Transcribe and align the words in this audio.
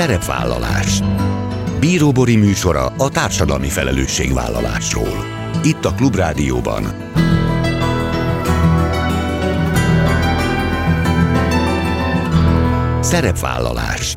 Szerepvállalás 0.00 1.00
Bíróbori 1.80 2.36
műsora 2.36 2.86
a 2.86 3.08
társadalmi 3.08 3.68
felelősségvállalásról. 3.68 5.24
Itt 5.62 5.84
a 5.84 5.94
Klubrádióban. 5.94 6.84
Szerepvállalás 13.00 14.16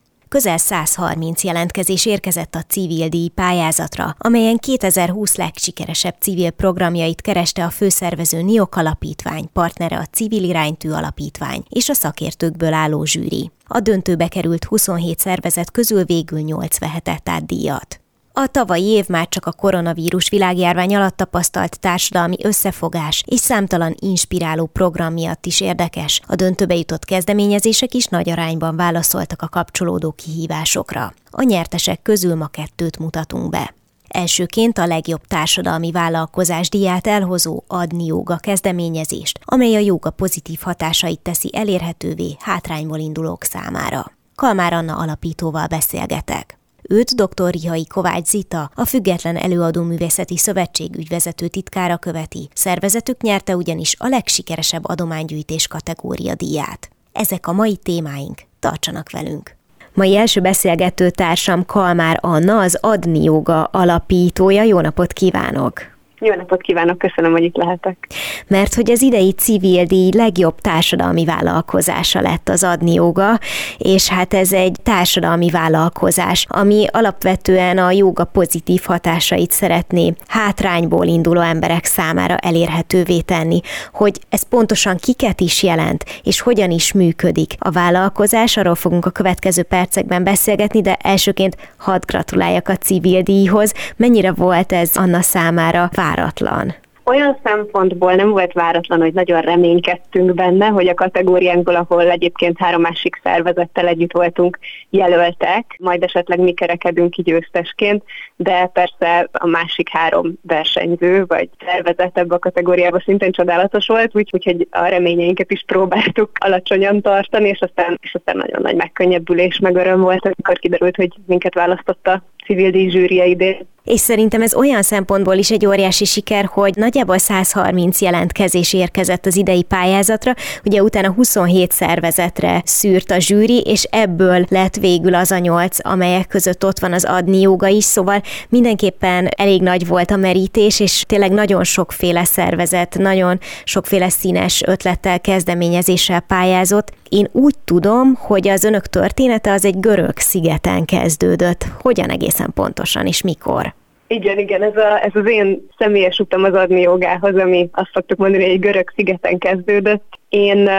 Közel 0.31 0.57
130 0.57 1.43
jelentkezés 1.43 2.05
érkezett 2.05 2.55
a 2.55 2.61
civil 2.61 3.07
díj 3.07 3.27
pályázatra, 3.27 4.15
amelyen 4.17 4.57
2020 4.57 5.35
legsikeresebb 5.35 6.15
civil 6.19 6.51
programjait 6.51 7.21
kereste 7.21 7.63
a 7.63 7.69
főszervező 7.69 8.41
NIOK 8.41 8.75
alapítvány, 8.75 9.49
partnere 9.53 9.97
a 9.97 10.05
Civil 10.11 10.43
Iránytű 10.43 10.89
Alapítvány 10.89 11.63
és 11.69 11.89
a 11.89 11.93
szakértőkből 11.93 12.73
álló 12.73 13.05
zsűri. 13.05 13.51
A 13.65 13.79
döntőbe 13.79 14.27
került 14.27 14.63
27 14.63 15.19
szervezet 15.19 15.71
közül 15.71 16.03
végül 16.03 16.39
8 16.39 16.79
vehetett 16.79 17.29
át 17.29 17.45
díjat. 17.45 18.00
A 18.33 18.47
tavalyi 18.47 18.85
év 18.85 19.07
már 19.07 19.27
csak 19.29 19.45
a 19.45 19.51
koronavírus 19.51 20.29
világjárvány 20.29 20.95
alatt 20.95 21.17
tapasztalt 21.17 21.79
társadalmi 21.79 22.35
összefogás 22.43 23.23
és 23.25 23.39
számtalan 23.39 23.95
inspiráló 23.99 24.65
program 24.65 25.13
miatt 25.13 25.45
is 25.45 25.61
érdekes. 25.61 26.21
A 26.27 26.35
döntőbe 26.35 26.75
jutott 26.75 27.05
kezdeményezések 27.05 27.93
is 27.93 28.05
nagy 28.05 28.29
arányban 28.29 28.75
válaszoltak 28.75 29.41
a 29.41 29.47
kapcsolódó 29.47 30.11
kihívásokra. 30.11 31.13
A 31.29 31.43
nyertesek 31.43 32.01
közül 32.01 32.35
ma 32.35 32.47
kettőt 32.47 32.99
mutatunk 32.99 33.49
be. 33.49 33.73
Elsőként 34.07 34.77
a 34.77 34.85
legjobb 34.85 35.21
társadalmi 35.27 35.91
vállalkozás 35.91 36.69
diát 36.69 37.07
elhozó 37.07 37.63
Adni 37.67 38.05
Joga 38.05 38.37
kezdeményezést, 38.37 39.39
amely 39.45 39.75
a 39.75 39.79
joga 39.79 40.09
pozitív 40.09 40.59
hatásait 40.61 41.19
teszi 41.19 41.49
elérhetővé 41.53 42.35
hátrányból 42.39 42.99
indulók 42.99 43.43
számára. 43.43 44.11
Kalmár 44.35 44.73
Anna 44.73 44.95
alapítóval 44.95 45.67
beszélgetek. 45.67 46.60
Őt 46.81 47.15
dr. 47.15 47.51
Rihai 47.51 47.87
Kovács 47.87 48.27
Zita, 48.27 48.71
a 48.75 48.85
Független 48.85 49.35
Előadó 49.35 49.83
Művészeti 49.83 50.37
Szövetség 50.37 50.95
ügyvezető 50.95 51.47
titkára 51.47 51.97
követi. 51.97 52.49
Szervezetük 52.53 53.21
nyerte 53.21 53.55
ugyanis 53.55 53.95
a 53.99 54.07
legsikeresebb 54.07 54.85
adománygyűjtés 54.85 55.67
kategória 55.67 56.35
díját. 56.35 56.89
Ezek 57.11 57.47
a 57.47 57.53
mai 57.53 57.75
témáink, 57.75 58.39
tartsanak 58.59 59.11
velünk! 59.11 59.55
Mai 59.93 60.15
első 60.15 60.41
beszélgető 60.41 61.09
társam 61.09 61.65
Kalmár 61.65 62.17
Anna, 62.21 62.59
az 62.59 62.77
Adni 62.81 63.23
Joga 63.23 63.63
alapítója. 63.63 64.63
Jó 64.63 64.79
napot 64.79 65.13
kívánok! 65.13 65.90
Jó 66.23 66.33
napot 66.33 66.61
kívánok, 66.61 66.97
köszönöm, 66.97 67.31
hogy 67.31 67.43
itt 67.43 67.55
lehetek. 67.55 68.07
Mert 68.47 68.73
hogy 68.73 68.91
az 68.91 69.01
idei 69.01 69.31
civil 69.31 69.85
díj 69.85 70.11
legjobb 70.13 70.59
társadalmi 70.59 71.25
vállalkozása 71.25 72.21
lett 72.21 72.49
az 72.49 72.63
Adni 72.63 72.93
Joga, 72.93 73.39
és 73.77 74.09
hát 74.09 74.33
ez 74.33 74.53
egy 74.53 74.77
társadalmi 74.83 75.49
vállalkozás, 75.49 76.45
ami 76.49 76.85
alapvetően 76.91 77.77
a 77.77 77.91
joga 77.91 78.23
pozitív 78.23 78.81
hatásait 78.85 79.51
szeretné 79.51 80.13
hátrányból 80.27 81.05
induló 81.05 81.39
emberek 81.39 81.85
számára 81.85 82.37
elérhetővé 82.37 83.19
tenni, 83.21 83.61
hogy 83.93 84.19
ez 84.29 84.43
pontosan 84.43 84.97
kiket 84.97 85.41
is 85.41 85.63
jelent, 85.63 86.03
és 86.23 86.41
hogyan 86.41 86.71
is 86.71 86.93
működik 86.93 87.53
a 87.59 87.71
vállalkozás, 87.71 88.57
arról 88.57 88.75
fogunk 88.75 89.05
a 89.05 89.09
következő 89.09 89.63
percekben 89.63 90.23
beszélgetni, 90.23 90.81
de 90.81 90.97
elsőként 91.01 91.55
hadd 91.77 92.01
gratuláljak 92.05 92.67
a 92.67 92.75
civil 92.75 93.21
díjhoz. 93.21 93.73
Mennyire 93.95 94.31
volt 94.31 94.71
ez 94.71 94.95
Anna 94.95 95.21
számára 95.21 95.89
váratlan? 96.15 96.75
Olyan 97.03 97.37
szempontból 97.43 98.13
nem 98.13 98.29
volt 98.29 98.53
váratlan, 98.53 98.99
hogy 98.99 99.13
nagyon 99.13 99.41
reménykedtünk 99.41 100.33
benne, 100.33 100.67
hogy 100.67 100.87
a 100.87 100.93
kategóriánkból, 100.93 101.75
ahol 101.75 102.11
egyébként 102.11 102.57
három 102.59 102.81
másik 102.81 103.19
szervezettel 103.23 103.87
együtt 103.87 104.13
voltunk 104.13 104.59
jelöltek, 104.89 105.75
majd 105.79 106.03
esetleg 106.03 106.39
mi 106.39 106.51
kerekedünk 106.51 107.11
ki 107.11 107.21
győztesként, 107.21 108.03
de 108.35 108.65
persze 108.65 109.29
a 109.31 109.45
másik 109.45 109.89
három 109.89 110.33
versenyző 110.41 111.25
vagy 111.25 111.49
szervezet 111.65 112.17
ebbe 112.17 112.35
a 112.35 112.39
kategóriába 112.39 112.99
szintén 112.99 113.31
csodálatos 113.31 113.87
volt, 113.87 114.15
úgyhogy 114.15 114.67
a 114.71 114.85
reményeinket 114.85 115.51
is 115.51 115.63
próbáltuk 115.65 116.29
alacsonyan 116.39 117.01
tartani, 117.01 117.49
és 117.49 117.59
aztán, 117.59 117.97
és 118.01 118.15
aztán 118.15 118.37
nagyon 118.37 118.61
nagy 118.61 118.75
megkönnyebbülés, 118.75 119.59
meg 119.59 119.75
öröm 119.75 120.01
volt, 120.01 120.25
amikor 120.25 120.59
kiderült, 120.59 120.95
hogy 120.95 121.11
minket 121.25 121.53
választotta 121.53 122.23
civil 122.51 122.71
díj 122.71 122.89
zsűria 122.89 123.23
idén. 123.23 123.69
És 123.83 123.99
szerintem 123.99 124.41
ez 124.41 124.55
olyan 124.55 124.81
szempontból 124.81 125.35
is 125.35 125.51
egy 125.51 125.65
óriási 125.65 126.05
siker, 126.05 126.45
hogy 126.45 126.75
nagyjából 126.75 127.17
130 127.17 128.01
jelentkezés 128.01 128.73
érkezett 128.73 129.25
az 129.25 129.35
idei 129.35 129.63
pályázatra, 129.63 130.33
ugye 130.65 130.83
utána 130.83 131.11
27 131.11 131.71
szervezetre 131.71 132.61
szűrt 132.65 133.11
a 133.11 133.19
zsűri, 133.19 133.61
és 133.61 133.83
ebből 133.83 134.45
lett 134.49 134.75
végül 134.75 135.15
az 135.15 135.31
a 135.31 135.37
nyolc, 135.37 135.77
amelyek 135.85 136.27
között 136.27 136.65
ott 136.65 136.79
van 136.79 136.93
az 136.93 137.05
adni 137.05 137.39
joga 137.39 137.67
is, 137.67 137.83
szóval 137.83 138.21
mindenképpen 138.49 139.27
elég 139.37 139.61
nagy 139.61 139.87
volt 139.87 140.11
a 140.11 140.15
merítés, 140.15 140.79
és 140.79 141.03
tényleg 141.07 141.31
nagyon 141.31 141.63
sokféle 141.63 142.23
szervezet, 142.23 142.97
nagyon 142.97 143.39
sokféle 143.63 144.09
színes 144.09 144.61
ötlettel, 144.65 145.19
kezdeményezéssel 145.19 146.19
pályázott. 146.19 146.91
Én 147.11 147.27
úgy 147.31 147.55
tudom, 147.65 148.15
hogy 148.15 148.47
az 148.47 148.63
önök 148.63 148.85
története 148.85 149.51
az 149.51 149.65
egy 149.65 149.79
görög 149.79 150.17
szigeten 150.17 150.85
kezdődött. 150.85 151.63
Hogyan 151.81 152.09
egészen 152.09 152.51
pontosan 152.53 153.05
és 153.05 153.21
mikor? 153.21 153.73
Igen, 154.07 154.37
igen, 154.37 154.63
ez, 154.63 154.75
a, 154.75 155.03
ez 155.03 155.11
az 155.13 155.29
én 155.29 155.67
személyes 155.77 156.19
utam 156.19 156.43
az 156.43 156.53
adni 156.53 156.81
jogához, 156.81 157.35
ami 157.35 157.69
azt 157.71 157.89
szoktuk 157.93 158.17
mondani, 158.17 158.43
hogy 158.43 158.51
egy 158.51 158.59
görög 158.59 158.91
szigeten 158.95 159.37
kezdődött. 159.37 160.19
Én 160.29 160.69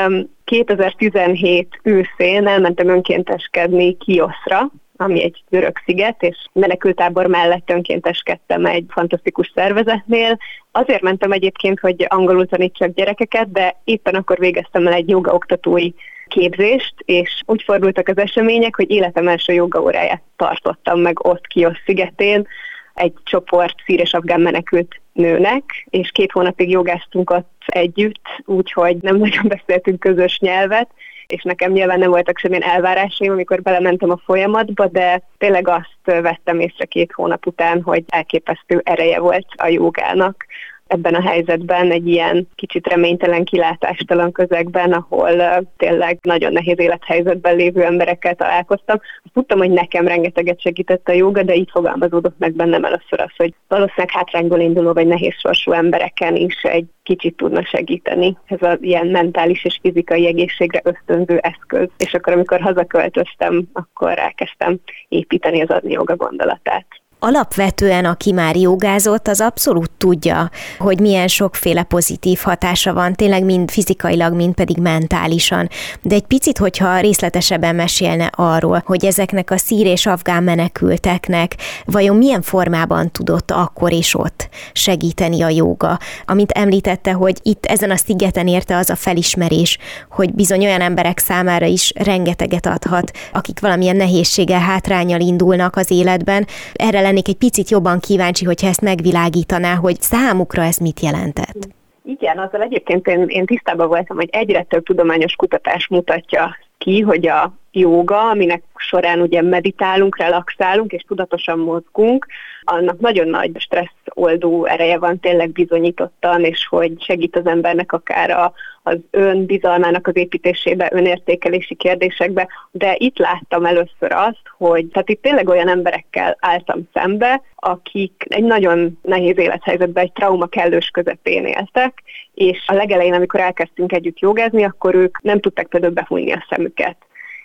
2017 0.44 1.81
őszén 1.82 2.47
elmentem 2.47 2.88
önkénteskedni 2.88 3.97
Kioszra, 3.97 4.71
ami 4.97 5.22
egy 5.22 5.42
görög 5.48 5.76
sziget, 5.84 6.22
és 6.22 6.37
menekültábor 6.53 7.26
mellett 7.26 7.71
önkénteskedtem 7.71 8.66
egy 8.66 8.84
fantasztikus 8.88 9.53
szervezetnél. 9.54 10.38
Azért 10.71 11.03
mentem 11.03 11.32
egyébként, 11.32 11.81
hogy 11.81 12.06
angolul 12.09 12.47
tanítsak 12.47 12.94
gyerekeket, 12.94 13.53
de 13.53 13.76
éppen 13.84 14.15
akkor 14.15 14.38
végeztem 14.38 14.87
el 14.87 14.92
egy 14.92 15.09
jogaoktatói 15.09 15.91
képzést, 16.32 16.94
és 17.04 17.43
úgy 17.47 17.62
fordultak 17.62 18.09
az 18.09 18.19
események, 18.19 18.76
hogy 18.76 18.91
életem 18.91 19.28
első 19.28 19.53
jogaóráját 19.53 20.22
tartottam 20.37 21.00
meg 21.00 21.26
ott 21.26 21.47
Kiosz 21.47 21.82
szigetén, 21.87 22.47
egy 22.94 23.12
csoport 23.25 23.75
szír 23.84 24.00
és 24.00 24.12
afgán 24.12 24.41
menekült 24.41 25.00
nőnek, 25.12 25.87
és 25.91 26.10
két 26.10 26.32
hónapig 26.32 26.71
jogáztunk 26.71 27.31
ott 27.31 27.62
együtt, 27.66 28.42
úgyhogy 28.44 28.97
nem 28.97 29.16
nagyon 29.16 29.48
beszéltünk 29.48 30.00
közös 30.00 30.38
nyelvet, 30.38 30.88
és 31.26 31.42
nekem 31.42 31.72
nyilván 31.72 31.98
nem 31.98 32.10
voltak 32.10 32.38
semmilyen 32.38 32.71
elvárásaim, 32.71 33.32
amikor 33.32 33.62
belementem 33.62 34.10
a 34.10 34.21
folyamatba, 34.25 34.87
de 34.87 35.22
tényleg 35.38 35.69
azt 35.69 35.98
vettem 36.04 36.60
észre 36.60 36.84
két 36.84 37.12
hónap 37.12 37.47
után, 37.47 37.82
hogy 37.82 38.04
elképesztő 38.09 38.81
ereje 38.84 39.21
volt 39.21 39.47
a 39.56 39.66
jogának, 39.66 40.47
ebben 40.92 41.14
a 41.14 41.28
helyzetben, 41.28 41.91
egy 41.91 42.08
ilyen 42.08 42.48
kicsit 42.54 42.86
reménytelen, 42.86 43.44
kilátástalan 43.44 44.32
közegben, 44.32 44.92
ahol 44.92 45.66
tényleg 45.76 46.19
nagyon 46.22 46.53
nehéz 46.53 46.78
élethelyzetben 46.78 47.56
lévő 47.56 47.82
emberekkel 47.82 48.34
találkoztam. 48.34 49.00
Tudtam, 49.32 49.58
hogy 49.58 49.70
nekem 49.70 50.06
rengeteget 50.06 50.60
segített 50.60 51.09
a 51.09 51.12
joga, 51.12 51.42
de 51.42 51.54
így 51.54 51.71
fogalmazódott 51.71 52.39
meg 52.39 52.53
bennem 52.53 52.84
először 52.84 53.21
az, 53.21 53.33
hogy 53.36 53.54
valószínűleg 53.68 54.10
hátrányból 54.10 54.60
induló 54.60 54.92
vagy 54.92 55.06
nehéz 55.06 55.34
sorsú 55.39 55.72
embereken 55.72 56.36
is 56.36 56.62
egy 56.62 56.86
kicsit 57.03 57.36
tudna 57.36 57.65
segíteni. 57.65 58.36
Ez 58.47 58.59
az 58.60 58.78
ilyen 58.80 59.06
mentális 59.06 59.65
és 59.65 59.78
fizikai 59.83 60.27
egészségre 60.27 60.80
ösztönző 60.84 61.39
eszköz. 61.39 61.89
És 61.97 62.15
akkor, 62.15 62.33
amikor 62.33 62.60
hazaköltöztem, 62.60 63.62
akkor 63.72 64.18
elkezdtem 64.18 64.80
építeni 65.09 65.60
az 65.62 65.71
adni 65.71 65.92
joga 65.92 66.16
gondolatát 66.16 67.02
alapvetően, 67.24 68.04
aki 68.04 68.33
már 68.33 68.57
jogázott, 68.57 69.28
az 69.28 69.41
abszolút 69.41 69.91
tudja, 69.91 70.51
hogy 70.78 71.01
milyen 71.01 71.28
sokféle 71.28 71.83
pozitív 71.83 72.39
hatása 72.39 72.92
van, 72.92 73.15
tényleg 73.15 73.45
mind 73.45 73.71
fizikailag, 73.71 74.34
mind 74.34 74.54
pedig 74.54 74.77
mentálisan. 74.78 75.69
De 76.01 76.15
egy 76.15 76.27
picit, 76.27 76.59
hogyha 76.59 77.01
részletesebben 77.01 77.74
mesélne 77.74 78.30
arról, 78.34 78.83
hogy 78.86 79.04
ezeknek 79.04 79.51
a 79.51 79.57
szír 79.57 79.86
és 79.86 80.07
afgán 80.07 80.42
menekülteknek 80.42 81.57
vajon 81.84 82.16
milyen 82.16 82.42
formában 82.42 83.10
tudott 83.10 83.51
akkor 83.51 83.92
és 83.92 84.15
ott 84.15 84.48
segíteni 84.72 85.42
a 85.42 85.48
joga. 85.48 85.98
Amit 86.27 86.51
említette, 86.51 87.13
hogy 87.13 87.39
itt 87.42 87.66
ezen 87.66 87.91
a 87.91 87.97
szigeten 87.97 88.47
érte 88.47 88.77
az 88.77 88.91
a 88.91 88.97
felismerés, 88.97 89.78
hogy 90.10 90.34
bizony 90.34 90.65
olyan 90.65 90.80
emberek 90.80 91.18
számára 91.18 91.66
is 91.66 91.92
rengeteget 91.97 92.66
adhat, 92.66 93.10
akik 93.33 93.60
valamilyen 93.60 93.97
nehézséggel, 93.97 94.60
hátrányal 94.60 95.21
indulnak 95.21 95.77
az 95.77 95.91
életben. 95.91 96.47
Erre 96.72 97.01
lennék 97.12 97.28
egy 97.28 97.36
picit 97.36 97.70
jobban 97.70 98.00
kíváncsi, 98.00 98.44
hogyha 98.44 98.66
ezt 98.66 98.80
megvilágítaná, 98.80 99.74
hogy 99.74 100.00
számukra 100.00 100.62
ez 100.62 100.76
mit 100.76 101.00
jelentett. 101.00 101.68
Igen, 102.04 102.38
azzal 102.38 102.62
egyébként 102.62 103.06
én, 103.06 103.24
én 103.28 103.47
tisztában 103.47 103.88
voltam, 103.88 104.16
hogy 104.16 104.28
egyre 104.32 104.62
több 104.62 104.84
tudományos 104.84 105.34
kutatás 105.34 105.88
mutatja 105.88 106.56
ki, 106.78 107.00
hogy 107.00 107.26
a 107.26 107.54
jóga, 107.72 108.28
aminek 108.28 108.63
során 108.77 109.21
ugye 109.21 109.42
meditálunk, 109.42 110.19
relaxálunk 110.19 110.92
és 110.92 111.03
tudatosan 111.03 111.59
mozgunk, 111.59 112.27
annak 112.65 113.01
nagyon 113.01 113.28
nagy 113.28 113.51
stressz 113.59 113.91
oldó 114.09 114.65
ereje 114.65 114.98
van 114.98 115.21
tényleg 115.21 115.51
bizonyítottan, 115.51 116.45
és 116.45 116.66
hogy 116.66 117.03
segít 117.03 117.36
az 117.36 117.47
embernek 117.47 117.92
akár 117.92 118.30
a, 118.30 118.53
az 118.83 118.97
önbizalmának 119.10 120.07
az 120.07 120.16
építésébe, 120.16 120.89
önértékelési 120.92 121.74
kérdésekbe, 121.74 122.48
de 122.71 122.95
itt 122.98 123.19
láttam 123.19 123.65
először 123.65 124.13
azt, 124.13 124.42
hogy 124.57 124.86
tehát 124.86 125.09
itt 125.09 125.22
tényleg 125.22 125.48
olyan 125.48 125.68
emberekkel 125.68 126.36
álltam 126.41 126.89
szembe, 126.92 127.42
akik 127.54 128.25
egy 128.28 128.45
nagyon 128.45 128.98
nehéz 129.03 129.39
élethelyzetben, 129.39 130.04
egy 130.04 130.13
trauma 130.13 130.47
kellős 130.47 130.89
közepén 130.89 131.47
éltek, 131.47 132.03
és 132.34 132.65
a 132.66 132.75
legelején, 132.75 133.15
amikor 133.15 133.41
elkezdtünk 133.41 133.92
együtt 133.92 134.18
jogázni, 134.18 134.65
akkor 134.65 134.95
ők 134.95 135.21
nem 135.21 135.41
tudták 135.41 135.66
például 135.66 135.92
befújni 135.92 136.33
a 136.33 136.47
szemüket 136.48 136.97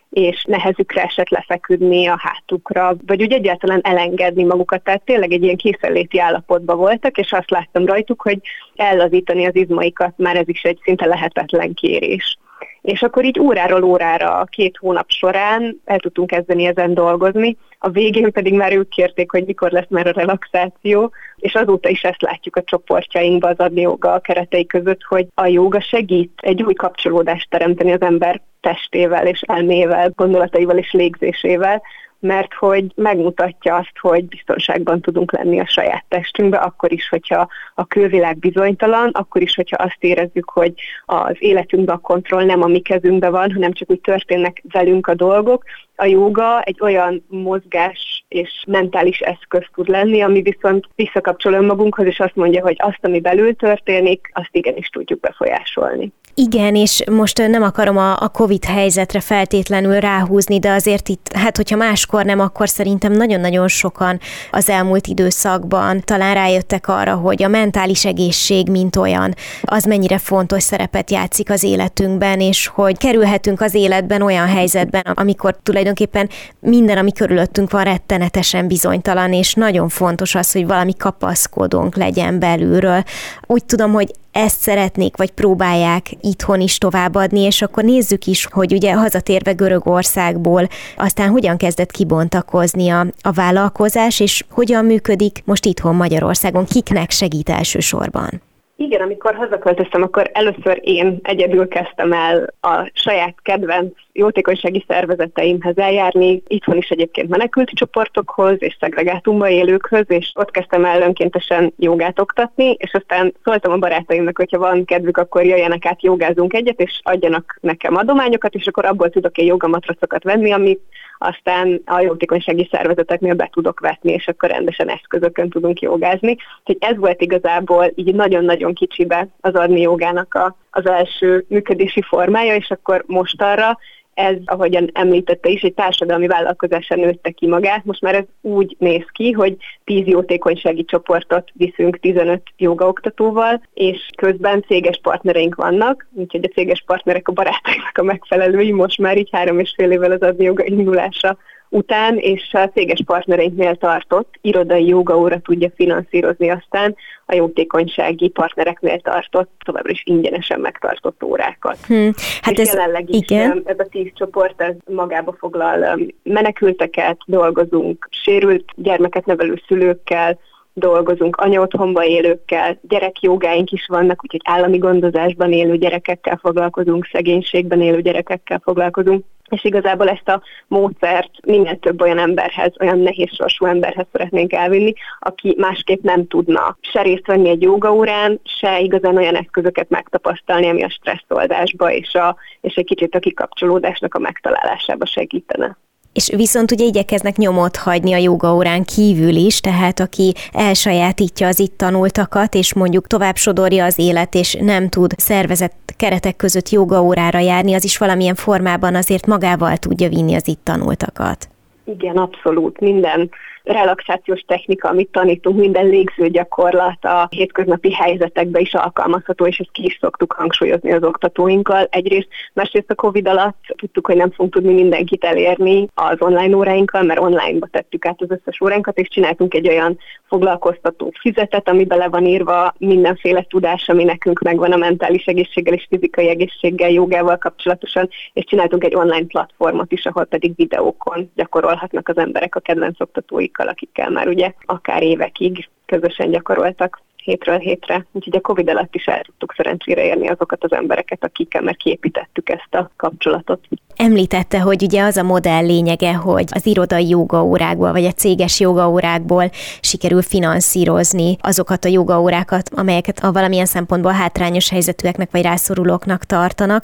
és 0.10 0.44
nehezükre 0.48 1.02
esett 1.02 1.30
lefeküdni 1.30 2.08
a 2.08 2.18
hátukra, 2.20 2.96
vagy 3.06 3.22
úgy 3.22 3.32
egyáltalán 3.32 3.80
elengedni 3.84 4.44
magukat. 4.44 4.84
Tehát 4.84 5.02
tényleg 5.06 5.32
egy 5.32 5.44
ilyen 5.44 5.58
készenléti 5.58 6.20
állapotban 6.20 6.78
voltak, 6.78 7.18
és 7.18 7.32
azt 7.32 7.50
láttam 7.50 7.86
rajtuk, 7.86 8.22
hogy 8.22 8.40
ellazítani 8.76 9.46
az 9.46 9.56
izmaikat 9.56 10.14
már 10.18 10.36
ez 10.36 10.48
is 10.48 10.62
egy 10.62 10.80
szinte 10.84 11.06
lehetetlen 11.06 11.74
kérés. 11.74 12.38
És 12.82 13.02
akkor 13.02 13.26
így 13.26 13.40
óráról 13.40 13.84
órára, 13.84 14.46
két 14.50 14.78
hónap 14.78 15.10
során 15.10 15.82
el 15.86 16.00
tudtunk 16.00 16.30
kezdeni 16.30 16.66
ezen 16.66 16.94
dolgozni, 16.94 17.58
a 17.80 17.90
végén 17.90 18.32
pedig 18.32 18.54
már 18.54 18.74
ők 18.74 18.90
kérték, 18.90 19.32
hogy 19.32 19.46
mikor 19.46 19.72
lesz 19.72 19.90
már 19.90 20.08
a 20.08 20.12
relaxáció, 20.12 21.12
és 21.36 21.56
azóta 21.56 21.90
is 21.90 22.04
ezt 22.04 22.22
látjuk 22.22 22.56
a 22.56 22.64
csoportjainkban 22.64 23.52
az 23.52 23.66
adni 23.66 23.82
joga 23.82 24.20
keretei 24.20 24.66
között, 24.66 25.04
hogy 25.04 25.28
a 25.34 25.46
joga 25.46 25.82
segít 25.82 26.32
egy 26.42 26.64
új 26.64 26.74
kapcsolódást 26.74 27.50
teremteni 27.50 27.92
az 27.92 28.02
ember 28.02 28.42
testével 28.62 29.28
és 29.28 29.42
elmével, 29.42 30.12
gondolataival 30.16 30.78
és 30.78 30.92
légzésével, 30.92 31.82
mert 32.20 32.54
hogy 32.54 32.92
megmutatja 32.96 33.76
azt, 33.76 33.98
hogy 34.00 34.26
biztonságban 34.26 35.02
tudunk 35.02 35.32
lenni 35.32 35.60
a 35.60 35.68
saját 35.68 36.06
testünkbe, 36.08 36.58
akkor 36.58 36.92
is, 36.92 37.10
hogyha 37.10 37.48
a 37.76 37.86
külvilág 37.86 38.38
bizonytalan, 38.38 39.10
akkor 39.10 39.42
is, 39.42 39.56
hogyha 39.56 39.84
azt 39.84 39.98
érezzük, 40.00 40.50
hogy 40.50 40.74
az 41.06 41.36
életünkben 41.40 41.96
a 41.96 42.00
kontroll 42.00 42.46
nem 42.46 42.62
a 42.62 42.68
mi 42.68 42.80
kezünkben 42.80 43.32
van, 43.32 43.52
hanem 43.54 43.72
csak 43.72 43.90
úgy 43.92 44.02
történnek 44.02 44.64
velünk 44.72 45.08
a 45.08 45.14
dolgok. 45.14 45.64
A 45.96 46.06
joga 46.06 46.62
egy 46.62 46.78
olyan 46.82 47.26
mozgás 47.28 48.26
és 48.28 48.64
mentális 48.68 49.20
eszköz 49.20 49.64
tud 49.74 49.88
lenni, 49.88 50.22
ami 50.22 50.42
viszont 50.42 50.88
visszakapcsol 50.96 51.54
önmagunkhoz, 51.54 52.06
és 52.06 52.20
azt 52.20 52.36
mondja, 52.36 52.62
hogy 52.62 52.76
azt, 52.80 53.00
ami 53.02 53.20
belül 53.20 53.56
történik, 53.56 54.30
azt 54.34 54.50
igenis 54.52 54.88
tudjuk 54.88 55.20
befolyásolni. 55.20 56.12
Igen, 56.40 56.76
és 56.76 57.04
most 57.12 57.48
nem 57.48 57.64
akarom 57.64 57.98
a, 57.98 58.22
a 58.22 58.28
COVID 58.28 58.66
helyzetre 58.66 59.20
feltétlenül 59.20 60.00
ráhúzni, 60.00 60.60
de 60.60 60.72
azért 60.72 61.10
itt, 61.10 61.30
hát 61.34 61.58
hogyha 61.58 61.76
máskor 61.76 62.26
nem, 62.26 62.40
akkor 62.40 62.70
szerintem 62.70 63.12
nagyon-nagyon 63.12 63.68
sokan 63.68 64.20
az 64.52 64.70
elmúlt 64.70 65.08
időszakban 65.08 66.02
talán 66.06 66.34
rájöttek 66.34 66.88
arra, 66.88 67.14
hogy 67.14 67.44
a 67.44 67.48
mentális 67.48 68.06
egészség, 68.06 68.70
mint 68.70 68.96
olyan, 68.96 69.36
az 69.62 69.84
mennyire 69.84 70.18
fontos 70.18 70.64
szerepet 70.64 71.12
játszik 71.12 71.50
az 71.50 71.64
életünkben, 71.64 72.40
és 72.40 72.68
hogy 72.68 72.98
kerülhetünk 72.98 73.62
az 73.62 73.74
életben 73.74 74.22
olyan 74.22 74.48
helyzetben, 74.48 75.04
amikor 75.14 75.58
tulajdonképpen 75.64 76.30
minden, 76.60 76.98
ami 76.98 77.12
körülöttünk 77.12 77.72
van, 77.72 77.84
rettenetesen 77.84 78.68
bizonytalan, 78.68 79.34
és 79.34 79.54
nagyon 79.54 79.90
fontos 79.90 80.36
az, 80.36 80.52
hogy 80.52 80.68
valami 80.68 80.94
kapaszkodónk 80.98 81.96
legyen 81.96 82.40
belülről. 82.40 83.04
Úgy 83.48 83.66
tudom, 83.66 83.92
hogy 83.92 84.14
ezt 84.32 84.60
szeretnék, 84.60 85.18
vagy 85.18 85.32
próbálják 85.32 86.10
itthon 86.28 86.62
is 86.62 86.78
továbbadni, 86.78 87.40
és 87.40 87.62
akkor 87.62 87.84
nézzük 87.84 88.26
is, 88.26 88.48
hogy 88.52 88.74
ugye 88.74 88.94
hazatérve 88.94 89.52
Görögországból 89.52 90.68
aztán 90.98 91.30
hogyan 91.30 91.58
kezdett 91.58 91.92
kibontakozni 91.92 92.90
a, 92.90 93.08
a 93.22 93.32
vállalkozás, 93.32 94.20
és 94.20 94.44
hogyan 94.50 94.86
működik 94.86 95.42
most 95.46 95.66
itthon 95.66 95.96
Magyarországon, 95.96 96.66
kiknek 96.66 97.12
segít 97.12 97.50
elsősorban? 97.50 98.42
Igen, 98.80 99.02
amikor 99.02 99.36
hazaköltöztem, 99.36 100.02
akkor 100.02 100.30
először 100.34 100.80
én 100.82 101.20
egyedül 101.22 101.68
kezdtem 101.68 102.14
el 102.14 102.54
a 102.62 102.92
saját 102.94 103.36
kedvenc 103.42 103.94
jótékonysági 104.12 104.86
szervezeteimhez 104.88 105.78
eljárni, 105.78 106.44
itthon 106.48 106.78
is 106.78 106.90
egyébként 106.90 107.30
menekült 107.30 107.70
csoportokhoz 107.70 108.56
és 108.60 108.78
szegregátumba 108.80 109.50
élőkhöz, 109.50 110.06
és 110.08 110.32
ott 110.36 110.52
kezdtem 110.52 110.86
el 110.86 111.02
önkéntesen 111.02 111.74
jogát 111.78 112.20
oktatni, 112.20 112.76
és 112.78 112.94
aztán 112.94 113.34
szóltam 113.44 113.72
a 113.72 113.78
barátaimnak, 113.78 114.38
hogyha 114.38 114.58
van 114.58 114.86
kedvük, 114.86 115.18
akkor 115.18 115.46
jöjjenek 115.46 115.86
át, 115.86 116.04
jogázunk 116.04 116.54
egyet, 116.54 116.80
és 116.80 117.00
adjanak 117.04 117.58
nekem 117.62 117.96
adományokat, 117.96 118.54
és 118.54 118.68
akkor 118.68 118.86
abból 118.86 119.10
tudok 119.10 119.38
egy 119.38 119.46
jogamatracokat 119.46 120.24
venni, 120.24 120.52
amit 120.52 120.82
aztán 121.18 121.82
a 121.86 122.00
jótékonysági 122.00 122.68
szervezeteknél 122.72 123.34
be 123.34 123.50
tudok 123.52 123.80
vetni, 123.80 124.12
és 124.12 124.28
akkor 124.28 124.50
rendesen 124.50 124.90
eszközökön 124.90 125.50
tudunk 125.50 125.82
jogázni. 125.82 126.36
Úgyhogy 126.60 126.78
ez 126.80 126.98
volt 126.98 127.22
igazából 127.22 127.92
így 127.96 128.16
nagyon-nagyon 128.16 128.74
kicsibe 128.74 129.28
az 129.42 129.54
adni 129.54 129.82
jogának 129.82 130.34
a, 130.34 130.56
az 130.72 130.88
első 130.88 131.46
működési 131.48 132.02
formája, 132.02 132.56
és 132.56 132.70
akkor 132.70 133.04
most 133.08 133.42
arra 133.42 133.78
ez, 134.18 134.36
ahogyan 134.46 134.90
említette 134.94 135.50
is, 135.50 135.62
egy 135.62 135.74
társadalmi 135.74 136.28
vállalkozása 136.28 136.96
nőtte 136.96 137.30
ki 137.32 137.48
magát. 137.48 137.86
Most 137.86 138.02
már 138.02 138.16
ez 138.16 138.24
úgy 138.42 138.76
néz 138.80 139.06
ki, 139.12 139.32
hogy 139.32 139.58
10 139.84 140.08
jótékonysági 140.08 140.86
csoportot 140.86 141.50
viszünk 141.54 142.00
15 142.00 142.42
jogaoktatóval, 142.58 143.62
és 143.74 144.10
közben 144.16 144.64
céges 144.68 145.00
partnereink 145.02 145.56
vannak, 145.56 146.08
úgyhogy 146.14 146.44
a 146.44 146.54
céges 146.54 146.84
partnerek 146.86 147.28
a 147.28 147.32
barátainak 147.32 147.98
a 147.98 148.04
megfelelői, 148.04 148.72
most 148.72 148.98
már 148.98 149.18
így 149.18 149.30
három 149.32 149.60
és 149.60 149.74
fél 149.76 149.92
évvel 149.92 150.12
az 150.12 150.22
adni 150.22 150.44
joga 150.44 150.66
indulása 150.66 151.38
után, 151.70 152.18
és 152.18 152.54
a 152.54 152.70
céges 152.74 153.02
partnereinknél 153.06 153.76
tartott 153.76 154.34
irodai 154.42 154.88
jogaóra 154.88 155.40
tudja 155.40 155.70
finanszírozni 155.76 156.50
aztán 156.50 156.96
a 157.26 157.36
jótékonysági 157.36 158.30
partnereknél 158.30 159.00
tartott, 159.00 159.52
továbbra 159.66 159.92
is 159.92 160.02
ingyenesen 160.06 160.60
megtartott 160.60 161.24
órákat. 161.24 161.78
Hmm. 161.86 162.12
Hát 162.42 162.54
és 162.54 162.60
ez, 162.60 162.74
jelenleg 162.74 163.10
is 163.10 163.18
igen. 163.18 163.62
ez 163.66 163.80
a 163.80 163.88
tíz 163.90 164.12
csoport 164.14 164.62
ez 164.62 164.76
magába 164.86 165.36
foglal 165.40 166.00
menekülteket, 166.24 167.18
dolgozunk 167.26 168.08
sérült 168.12 168.66
gyermeket 168.76 169.26
nevelő 169.26 169.62
szülőkkel, 169.68 170.40
dolgozunk 170.74 171.36
anyaotthonba 171.36 172.06
élőkkel, 172.06 172.80
gyerekjogáink 172.82 173.72
is 173.72 173.86
vannak, 173.88 174.24
úgyhogy 174.24 174.42
állami 174.44 174.78
gondozásban 174.78 175.52
élő 175.52 175.78
gyerekekkel 175.78 176.38
foglalkozunk, 176.42 177.10
szegénységben 177.12 177.82
élő 177.82 178.02
gyerekekkel 178.02 178.62
foglalkozunk 178.64 179.26
és 179.50 179.64
igazából 179.64 180.10
ezt 180.10 180.30
a 180.30 180.42
módszert 180.68 181.32
minél 181.46 181.80
több 181.80 182.02
olyan 182.02 182.18
emberhez, 182.18 182.74
olyan 182.80 183.00
nehéz 183.00 183.34
sorsú 183.34 183.66
emberhez 183.66 184.06
szeretnénk 184.12 184.54
elvinni, 184.54 184.94
aki 185.20 185.56
másképp 185.58 186.04
nem 186.04 186.28
tudna 186.28 186.78
se 186.82 187.02
részt 187.02 187.28
venni 187.28 187.50
egy 187.50 187.62
jogaórán, 187.62 188.40
se 188.44 188.80
igazán 188.80 189.18
olyan 189.18 189.36
eszközöket 189.36 189.90
megtapasztalni, 189.90 190.70
ami 190.70 190.84
a 190.84 190.90
stresszoldásba 190.90 191.92
és, 191.92 192.14
a, 192.14 192.36
és 192.62 192.76
egy 192.76 192.86
kicsit 192.86 193.16
a 193.16 193.20
kikapcsolódásnak 193.20 194.16
a 194.16 194.20
megtalálásába 194.20 195.06
segítene 195.06 195.78
és 196.18 196.30
viszont 196.36 196.72
ugye 196.72 196.86
igyekeznek 196.86 197.36
nyomot 197.36 197.76
hagyni 197.76 198.14
a 198.14 198.18
jogaórán 198.18 198.84
kívül 198.84 199.36
is, 199.36 199.60
tehát 199.60 200.00
aki 200.00 200.34
elsajátítja 200.52 201.48
az 201.48 201.60
itt 201.60 201.78
tanultakat, 201.78 202.54
és 202.54 202.74
mondjuk 202.74 203.08
tovább 203.08 203.36
sodorja 203.36 203.86
az 203.86 204.00
élet, 204.00 204.36
és 204.36 204.58
nem 204.62 204.90
tud 204.90 205.14
szervezett 205.18 205.94
keretek 205.98 206.36
között 206.36 206.70
jogaórára 206.70 207.40
járni, 207.40 207.74
az 207.74 207.84
is 207.84 207.98
valamilyen 207.98 208.36
formában 208.36 208.96
azért 208.96 209.26
magával 209.26 209.78
tudja 209.78 210.10
vinni 210.10 210.36
az 210.36 210.48
itt 210.48 210.64
tanultakat. 210.64 211.50
Igen, 211.86 212.18
abszolút. 212.18 212.80
Minden 212.80 213.30
relaxációs 213.68 214.42
technika, 214.42 214.90
amit 214.90 215.12
tanítunk, 215.12 215.60
minden 215.60 215.86
légzőgyakorlat 215.86 217.06
a 217.06 217.28
hétköznapi 217.30 217.94
helyzetekben 217.94 218.62
is 218.62 218.74
alkalmazható, 218.74 219.48
és 219.48 219.58
ezt 219.58 219.72
ki 219.72 219.86
is 219.86 219.98
szoktuk 220.02 220.34
hangsúlyozni 220.34 220.92
az 220.92 221.04
oktatóinkkal. 221.04 221.88
Egyrészt, 221.90 222.28
másrészt 222.54 222.92
a 222.92 222.96
Covid 222.96 223.28
alatt 223.28 223.58
tudtuk, 223.76 224.06
hogy 224.06 224.16
nem 224.16 224.32
fogunk 224.32 224.54
tudni 224.54 224.74
mindenkit 224.74 225.24
elérni 225.24 225.88
az 225.94 226.16
online 226.20 226.56
óráinkkal, 226.56 227.02
mert 227.04 227.20
online-ba 227.20 227.68
tettük 227.72 228.06
át 228.06 228.22
az 228.22 228.32
összes 228.32 228.62
óránkat, 228.62 228.98
és 228.98 229.08
csináltunk 229.08 229.54
egy 229.54 229.68
olyan 229.68 229.98
foglalkoztató 230.28 231.14
fizetet, 231.20 231.70
ami 231.70 231.86
bele 231.86 232.08
van 232.08 232.26
írva 232.26 232.74
mindenféle 232.78 233.46
tudás, 233.50 233.90
ami 233.90 234.04
nekünk 234.04 234.40
megvan 234.40 234.72
a 234.72 234.78
mentális 234.78 235.26
egészséggel 235.26 235.74
és 235.74 235.88
fizikai 235.90 236.30
egészséggel, 236.30 236.90
jogával 236.90 237.38
kapcsolatosan, 237.38 238.10
és 238.34 238.44
csináltunk 238.44 238.84
egy 238.84 238.96
online 238.96 239.26
platformot 239.26 239.92
is, 239.92 240.06
ahol 240.06 240.26
pedig 240.26 240.56
videókon 240.56 241.32
gyakorolhatnak 241.36 242.08
az 242.10 242.18
emberek 242.18 242.56
a 242.56 242.60
kedvenc 242.60 243.00
oktatóik 243.00 243.57
kollégákkal, 243.58 243.68
akikkel 243.68 244.10
már 244.10 244.28
ugye 244.28 244.54
akár 244.66 245.04
évekig 245.04 245.70
közösen 245.86 246.32
gyakoroltak 246.32 247.02
hétről 247.16 247.58
hétre. 247.58 248.06
Úgyhogy 248.12 248.36
a 248.36 248.42
Covid 248.42 248.70
alatt 248.70 248.96
is 248.96 249.06
el 249.06 249.22
tudtuk 249.22 249.54
szerencsére 249.58 250.06
érni 250.06 250.28
azokat 250.28 250.64
az 250.64 250.72
embereket, 250.72 251.24
akikkel 251.24 251.62
meg 251.62 251.76
kiépítettük 251.76 252.50
ezt 252.50 252.74
a 252.76 252.92
kapcsolatot. 252.96 253.60
Említette, 253.96 254.60
hogy 254.60 254.84
ugye 254.84 255.04
az 255.04 255.18
a 255.18 255.24
modell 255.24 255.66
lényege, 255.66 256.14
hogy 256.14 256.46
az 256.50 256.66
irodai 256.66 257.10
jogaórákból, 257.10 257.92
vagy 257.92 258.06
a 258.06 258.12
céges 258.12 258.60
jogaórákból 258.60 259.50
sikerül 259.82 260.22
finanszírozni 260.22 261.38
azokat 261.42 261.86
a 261.86 261.90
jogaórákat, 261.90 262.70
amelyeket 262.76 263.20
a 263.20 263.32
valamilyen 263.32 263.66
szempontból 263.66 264.12
hátrányos 264.12 264.70
helyzetűeknek 264.70 265.32
vagy 265.32 265.42
rászorulóknak 265.42 266.24
tartanak 266.24 266.84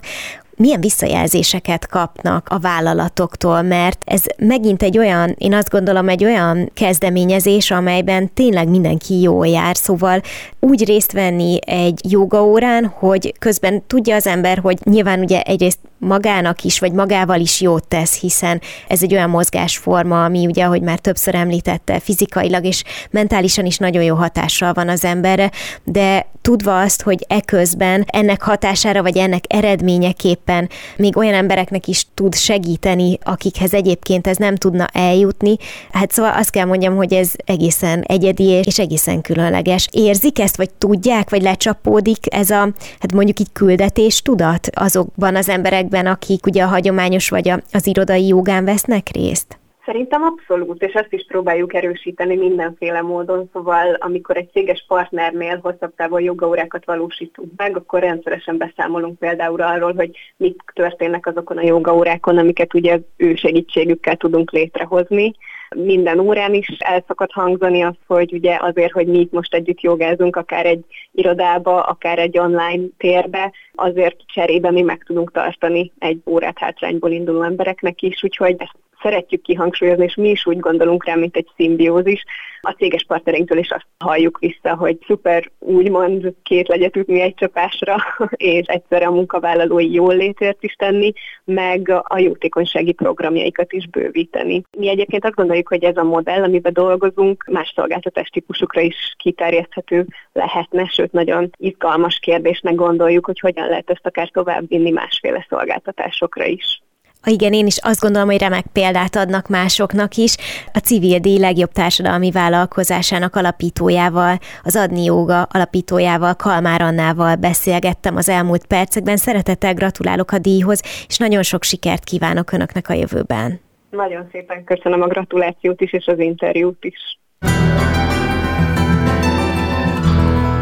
milyen 0.63 0.81
visszajelzéseket 0.81 1.87
kapnak 1.87 2.47
a 2.49 2.59
vállalatoktól, 2.59 3.61
mert 3.61 4.01
ez 4.05 4.21
megint 4.37 4.83
egy 4.83 4.97
olyan, 4.97 5.35
én 5.37 5.53
azt 5.53 5.69
gondolom, 5.69 6.09
egy 6.09 6.23
olyan 6.23 6.71
kezdeményezés, 6.73 7.71
amelyben 7.71 8.33
tényleg 8.33 8.69
mindenki 8.69 9.21
jól 9.21 9.47
jár, 9.47 9.75
szóval 9.75 10.21
úgy 10.59 10.85
részt 10.85 11.11
venni 11.11 11.57
egy 11.65 12.11
jogaórán, 12.11 12.85
hogy 12.85 13.33
közben 13.39 13.83
tudja 13.87 14.15
az 14.15 14.27
ember, 14.27 14.57
hogy 14.57 14.77
nyilván 14.83 15.19
ugye 15.19 15.41
egyrészt 15.41 15.79
magának 16.03 16.63
is, 16.63 16.79
vagy 16.79 16.91
magával 16.91 17.39
is 17.39 17.61
jót 17.61 17.87
tesz, 17.87 18.19
hiszen 18.19 18.61
ez 18.87 19.03
egy 19.03 19.13
olyan 19.13 19.29
mozgásforma, 19.29 20.23
ami 20.23 20.45
ugye, 20.45 20.63
ahogy 20.63 20.81
már 20.81 20.99
többször 20.99 21.35
említette, 21.35 21.99
fizikailag 21.99 22.65
és 22.65 22.83
mentálisan 23.11 23.65
is 23.65 23.77
nagyon 23.77 24.03
jó 24.03 24.15
hatással 24.15 24.73
van 24.73 24.89
az 24.89 25.05
emberre, 25.05 25.51
de 25.83 26.25
tudva 26.43 26.81
azt, 26.81 27.01
hogy 27.01 27.25
eközben 27.27 28.05
ennek 28.07 28.41
hatására, 28.41 29.01
vagy 29.01 29.17
ennek 29.17 29.43
eredményeképpen 29.47 30.69
még 30.97 31.17
olyan 31.17 31.33
embereknek 31.33 31.87
is 31.87 32.05
tud 32.13 32.35
segíteni, 32.35 33.17
akikhez 33.23 33.73
egyébként 33.73 34.27
ez 34.27 34.37
nem 34.37 34.55
tudna 34.55 34.87
eljutni, 34.93 35.55
hát 35.91 36.11
szóval 36.11 36.33
azt 36.33 36.49
kell 36.49 36.65
mondjam, 36.65 36.95
hogy 36.95 37.13
ez 37.13 37.31
egészen 37.45 38.01
egyedi 38.01 38.43
és 38.43 38.79
egészen 38.79 39.21
különleges. 39.21 39.87
Érzik 39.91 40.39
ezt, 40.39 40.57
vagy 40.57 40.69
tudják, 40.69 41.29
vagy 41.29 41.41
lecsapódik 41.41 42.33
ez 42.35 42.49
a, 42.49 42.69
hát 42.99 43.13
mondjuk 43.13 43.39
így 43.39 43.51
küldetés 43.53 44.21
tudat 44.21 44.67
azokban 44.73 45.35
az 45.35 45.49
emberekben, 45.49 45.92
ezekben, 45.93 46.11
akik 46.11 46.45
ugye 46.45 46.63
a 46.63 46.67
hagyományos 46.67 47.29
vagy 47.29 47.49
az 47.71 47.87
irodai 47.87 48.27
jogán 48.27 48.65
vesznek 48.65 49.07
részt? 49.13 49.57
Szerintem 49.85 50.21
abszolút, 50.23 50.81
és 50.81 50.93
ezt 50.93 51.13
is 51.13 51.25
próbáljuk 51.27 51.73
erősíteni 51.73 52.35
mindenféle 52.35 53.01
módon, 53.01 53.49
szóval 53.53 53.93
amikor 53.99 54.37
egy 54.37 54.49
céges 54.51 54.85
partnernél 54.87 55.59
hosszabb 55.61 55.95
távon 55.95 56.21
jogaórákat 56.21 56.85
valósítunk 56.85 57.51
meg, 57.57 57.77
akkor 57.77 57.99
rendszeresen 57.99 58.57
beszámolunk 58.57 59.19
például 59.19 59.61
arról, 59.61 59.93
hogy 59.93 60.11
mit 60.37 60.63
történnek 60.73 61.27
azokon 61.27 61.57
a 61.57 61.65
jogaórákon, 61.65 62.37
amiket 62.37 62.73
ugye 62.73 62.99
ő 63.17 63.35
segítségükkel 63.35 64.15
tudunk 64.15 64.51
létrehozni, 64.51 65.33
minden 65.75 66.19
órán 66.19 66.53
is 66.53 66.67
el 66.79 67.03
szokott 67.07 67.31
hangzani 67.31 67.81
az, 67.83 67.95
hogy 68.07 68.33
ugye 68.33 68.57
azért, 68.59 68.91
hogy 68.91 69.07
mi 69.07 69.19
itt 69.19 69.31
most 69.31 69.53
együtt 69.53 69.81
jogázunk, 69.81 70.35
akár 70.35 70.65
egy 70.65 70.85
irodába, 71.11 71.81
akár 71.81 72.19
egy 72.19 72.37
online 72.37 72.83
térbe, 72.97 73.51
azért 73.75 74.15
cserébe 74.25 74.71
mi 74.71 74.81
meg 74.81 75.03
tudunk 75.03 75.31
tartani 75.31 75.91
egy 75.99 76.21
órát 76.25 76.59
hátrányból 76.59 77.11
induló 77.11 77.41
embereknek 77.41 78.01
is, 78.01 78.23
úgyhogy 78.23 78.55
ezt 78.57 78.77
szeretjük 79.03 79.41
kihangsúlyozni, 79.41 80.03
és 80.03 80.15
mi 80.15 80.29
is 80.29 80.45
úgy 80.45 80.59
gondolunk 80.59 81.05
rá, 81.05 81.15
mint 81.15 81.35
egy 81.35 81.47
szimbiózis. 81.55 82.23
A 82.61 82.71
céges 82.71 83.03
partnereinktől 83.07 83.57
is 83.57 83.71
azt 83.71 83.87
halljuk 83.99 84.39
vissza, 84.39 84.75
hogy 84.75 84.97
szuper 85.07 85.51
úgymond 85.59 86.33
két 86.43 86.67
legyet 86.67 86.95
ütni 86.95 87.21
egy 87.21 87.33
csapásra, 87.33 87.95
és 88.53 88.65
egyszerre 88.65 89.05
a 89.05 89.11
munkavállalói 89.11 89.91
jól 89.91 90.15
létért 90.15 90.63
is 90.63 90.73
tenni, 90.73 91.11
meg 91.43 91.89
a 92.07 92.19
jótékonysági 92.19 92.91
programjaikat 92.91 93.73
is 93.73 93.87
bővíteni. 93.87 94.63
Mi 94.77 94.89
egyébként 94.89 95.25
azt 95.25 95.35
gondoljuk, 95.35 95.67
hogy 95.67 95.83
ez 95.83 95.97
a 95.97 96.03
modell, 96.03 96.43
amiben 96.43 96.73
dolgozunk, 96.73 97.45
más 97.51 97.71
szolgáltatás 97.75 98.29
típusokra 98.29 98.81
is 98.81 99.15
kiterjeszthető 99.17 100.05
lehetne, 100.33 100.85
sőt 100.85 101.11
nagyon 101.11 101.49
izgalmas 101.57 102.19
kérdésnek 102.19 102.75
gondoljuk, 102.75 103.25
hogy 103.25 103.39
hogyan 103.39 103.67
lehet 103.67 103.89
ezt 103.89 104.05
akár 104.05 104.29
továbbvinni 104.29 104.89
másféle 104.89 105.45
szolgáltatásokra 105.49 106.45
is. 106.45 106.81
Igen, 107.25 107.53
én 107.53 107.65
is 107.65 107.77
azt 107.81 107.99
gondolom, 107.99 108.29
hogy 108.29 108.39
remek 108.39 108.65
példát 108.73 109.15
adnak 109.15 109.47
másoknak 109.47 110.15
is. 110.15 110.35
A 110.73 110.77
Civil 110.77 111.19
D 111.19 111.25
legjobb 111.25 111.71
társadalmi 111.71 112.31
vállalkozásának 112.31 113.35
alapítójával, 113.35 114.37
az 114.63 114.75
Adni 114.75 115.03
Jóga 115.03 115.41
alapítójával, 115.41 116.35
Kalmár 116.35 116.81
Annával 116.81 117.35
beszélgettem 117.35 118.15
az 118.15 118.29
elmúlt 118.29 118.65
percekben. 118.65 119.17
Szeretettel 119.17 119.73
gratulálok 119.73 120.31
a 120.31 120.37
díjhoz, 120.37 120.81
és 121.07 121.17
nagyon 121.17 121.43
sok 121.43 121.63
sikert 121.63 122.03
kívánok 122.03 122.51
Önöknek 122.51 122.89
a 122.89 122.93
jövőben. 122.93 123.59
Nagyon 123.89 124.27
szépen 124.31 124.63
köszönöm 124.63 125.01
a 125.01 125.07
gratulációt 125.07 125.81
is, 125.81 125.93
és 125.93 126.05
az 126.05 126.19
interjút 126.19 126.83
is. 126.83 127.19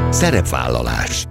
Szerepvállalás 0.10 1.25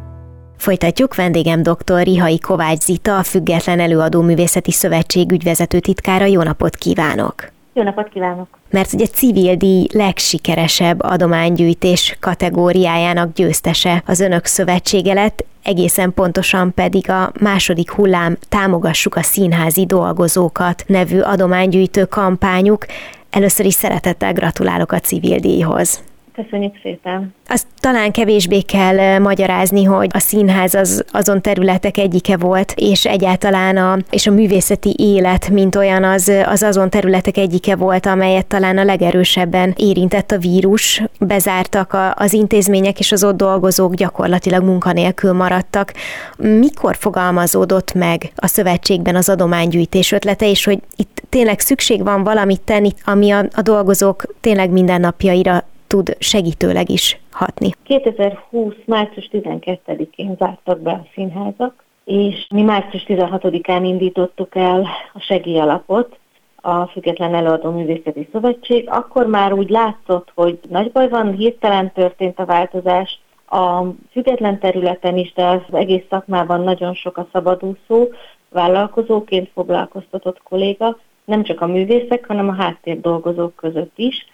Folytatjuk, 0.61 1.14
vendégem 1.14 1.62
dr. 1.62 2.02
Rihai 2.02 2.38
Kovács 2.38 2.81
Zita, 2.81 3.19
a 3.19 3.23
Független 3.23 3.81
Előadó 3.81 4.21
Művészeti 4.21 4.71
Szövetség 4.71 5.33
ügyvezető 5.33 5.81
titkára. 5.81 6.25
Jó 6.25 6.43
napot 6.43 6.76
kívánok! 6.76 7.52
Jó 7.73 7.83
napot 7.83 8.09
kívánok! 8.09 8.47
Mert 8.71 8.93
ugye 8.93 9.07
civil 9.07 9.55
díj 9.55 9.87
legsikeresebb 9.93 11.02
adománygyűjtés 11.02 12.17
kategóriájának 12.21 13.33
győztese 13.33 14.02
az 14.07 14.21
önök 14.21 14.45
szövetsége 14.45 15.14
lett, 15.14 15.45
egészen 15.62 16.14
pontosan 16.14 16.75
pedig 16.75 17.11
a 17.11 17.33
második 17.40 17.90
hullám 17.90 18.37
Támogassuk 18.49 19.14
a 19.14 19.23
színházi 19.23 19.87
dolgozókat 19.87 20.85
nevű 20.87 21.21
adománygyűjtő 21.21 22.05
kampányuk. 22.05 22.87
Először 23.31 23.67
is 23.67 23.75
szeretettel 23.75 24.33
gratulálok 24.33 24.93
a 24.93 24.99
civil 24.99 25.38
díjhoz. 25.38 26.02
Köszönjük 26.35 26.75
szépen. 26.83 27.35
Azt 27.49 27.67
talán 27.81 28.13
kevésbé 28.13 28.61
kell 28.61 29.19
magyarázni, 29.19 29.85
hogy 29.85 30.09
a 30.13 30.19
színház 30.19 30.75
az 30.75 31.05
azon 31.13 31.41
területek 31.41 31.99
egyike 31.99 32.37
volt, 32.37 32.73
és 32.77 33.07
egyáltalán 33.07 33.77
a, 33.77 33.99
és 34.11 34.27
a 34.27 34.31
művészeti 34.31 34.95
élet, 34.99 35.49
mint 35.49 35.77
olyan, 35.77 36.05
az, 36.05 36.33
az 36.47 36.63
azon 36.63 36.91
területek 36.91 37.37
egyike 37.37 37.77
volt, 37.77 38.07
amelyet 38.07 38.47
talán 38.47 38.79
a 38.79 38.85
legerősebben 38.85 39.75
érintett 39.77 40.31
a 40.31 40.39
vírus. 40.39 41.03
Bezártak 41.21 41.93
a, 41.93 42.15
az 42.15 42.33
intézmények, 42.33 42.99
és 42.99 43.13
az 43.13 43.25
ott 43.25 43.37
dolgozók 43.37 43.95
gyakorlatilag 43.95 44.63
munkanélkül 44.63 45.33
maradtak. 45.33 45.93
Mikor 46.37 46.97
fogalmazódott 46.97 47.95
meg 47.95 48.33
a 48.35 48.47
szövetségben 48.47 49.17
az 49.17 49.29
adománygyűjtés 49.29 50.13
ötlete, 50.13 50.49
és 50.49 50.65
hogy 50.65 50.79
itt 50.97 51.23
tényleg 51.29 51.61
szükség 51.61 52.03
van 52.03 52.23
valamit 52.23 52.61
tenni, 52.61 52.91
ami 53.05 53.31
a, 53.31 53.45
a 53.55 53.63
dolgozók 53.63 54.25
tényleg 54.41 54.71
mindennapjaira 54.71 55.65
tud 55.91 56.17
segítőleg 56.19 56.91
is 56.91 57.21
hatni. 57.31 57.71
2020. 57.83 58.75
március 58.85 59.29
12-én 59.33 60.37
zártak 60.39 60.81
be 60.81 60.91
a 60.91 61.07
színházak, 61.15 61.85
és 62.05 62.47
mi 62.51 62.63
március 62.63 63.05
16-án 63.07 63.81
indítottuk 63.83 64.55
el 64.55 64.89
a 65.13 65.21
segélyalapot, 65.21 66.19
a 66.57 66.87
Független 66.87 67.35
Előadó 67.35 67.71
Művészeti 67.71 68.29
Szövetség. 68.33 68.89
Akkor 68.89 69.27
már 69.27 69.53
úgy 69.53 69.69
látszott, 69.69 70.33
hogy 70.35 70.59
nagy 70.69 70.93
baj 70.93 71.09
van, 71.09 71.33
hirtelen 71.33 71.93
történt 71.93 72.39
a 72.39 72.45
változás, 72.45 73.21
a 73.49 73.85
független 74.11 74.59
területen 74.59 75.17
is, 75.17 75.33
de 75.33 75.47
az 75.47 75.61
egész 75.73 76.05
szakmában 76.11 76.61
nagyon 76.61 76.95
sok 76.95 77.17
a 77.17 77.29
szabadúszó, 77.33 78.09
vállalkozóként 78.49 79.51
foglalkoztatott 79.55 80.43
kolléga, 80.43 80.99
nem 81.25 81.43
csak 81.43 81.61
a 81.61 81.67
művészek, 81.67 82.27
hanem 82.27 82.49
a 82.49 82.63
háttér 82.63 83.01
dolgozók 83.01 83.55
között 83.55 83.93
is. 83.97 84.27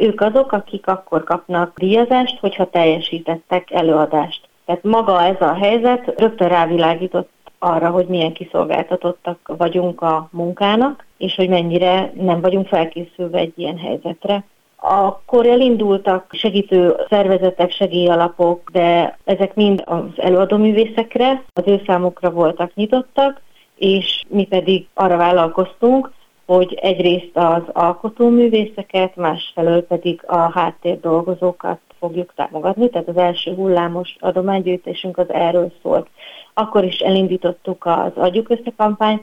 Ők 0.00 0.20
azok, 0.20 0.52
akik 0.52 0.86
akkor 0.86 1.24
kapnak 1.24 1.78
díjazást, 1.78 2.38
hogyha 2.38 2.70
teljesítettek 2.70 3.70
előadást. 3.70 4.48
Tehát 4.64 4.82
maga 4.82 5.22
ez 5.22 5.40
a 5.40 5.54
helyzet 5.54 6.14
rögtön 6.16 6.48
rávilágított 6.48 7.30
arra, 7.58 7.90
hogy 7.90 8.06
milyen 8.06 8.32
kiszolgáltatottak 8.32 9.52
vagyunk 9.56 10.00
a 10.00 10.28
munkának, 10.32 11.06
és 11.18 11.34
hogy 11.34 11.48
mennyire 11.48 12.12
nem 12.14 12.40
vagyunk 12.40 12.66
felkészülve 12.66 13.38
egy 13.38 13.52
ilyen 13.56 13.78
helyzetre. 13.78 14.44
Akkor 14.76 15.46
elindultak 15.46 16.30
segítő 16.32 16.94
szervezetek, 17.08 17.70
segélyalapok, 17.70 18.70
de 18.72 19.18
ezek 19.24 19.54
mind 19.54 19.82
az 19.86 20.02
előadóművészekre, 20.16 21.42
az 21.52 21.62
ő 21.66 21.82
számukra 21.86 22.30
voltak 22.30 22.74
nyitottak, 22.74 23.40
és 23.76 24.22
mi 24.28 24.44
pedig 24.44 24.86
arra 24.94 25.16
vállalkoztunk, 25.16 26.10
hogy 26.56 26.74
egyrészt 26.74 27.30
az 27.32 27.62
alkotóművészeket, 27.72 29.16
másfelől 29.16 29.82
pedig 29.82 30.22
a 30.26 30.36
háttér 30.36 31.00
dolgozókat 31.00 31.78
fogjuk 31.98 32.32
támogatni, 32.34 32.88
tehát 32.88 33.08
az 33.08 33.16
első 33.16 33.54
hullámos 33.54 34.16
adománygyűjtésünk 34.20 35.18
az 35.18 35.32
erről 35.32 35.72
szólt. 35.82 36.08
Akkor 36.54 36.84
is 36.84 36.98
elindítottuk 36.98 37.86
az 37.86 38.12
Adjuk 38.14 38.50
Össze 38.50 38.72
kampányt, 38.76 39.22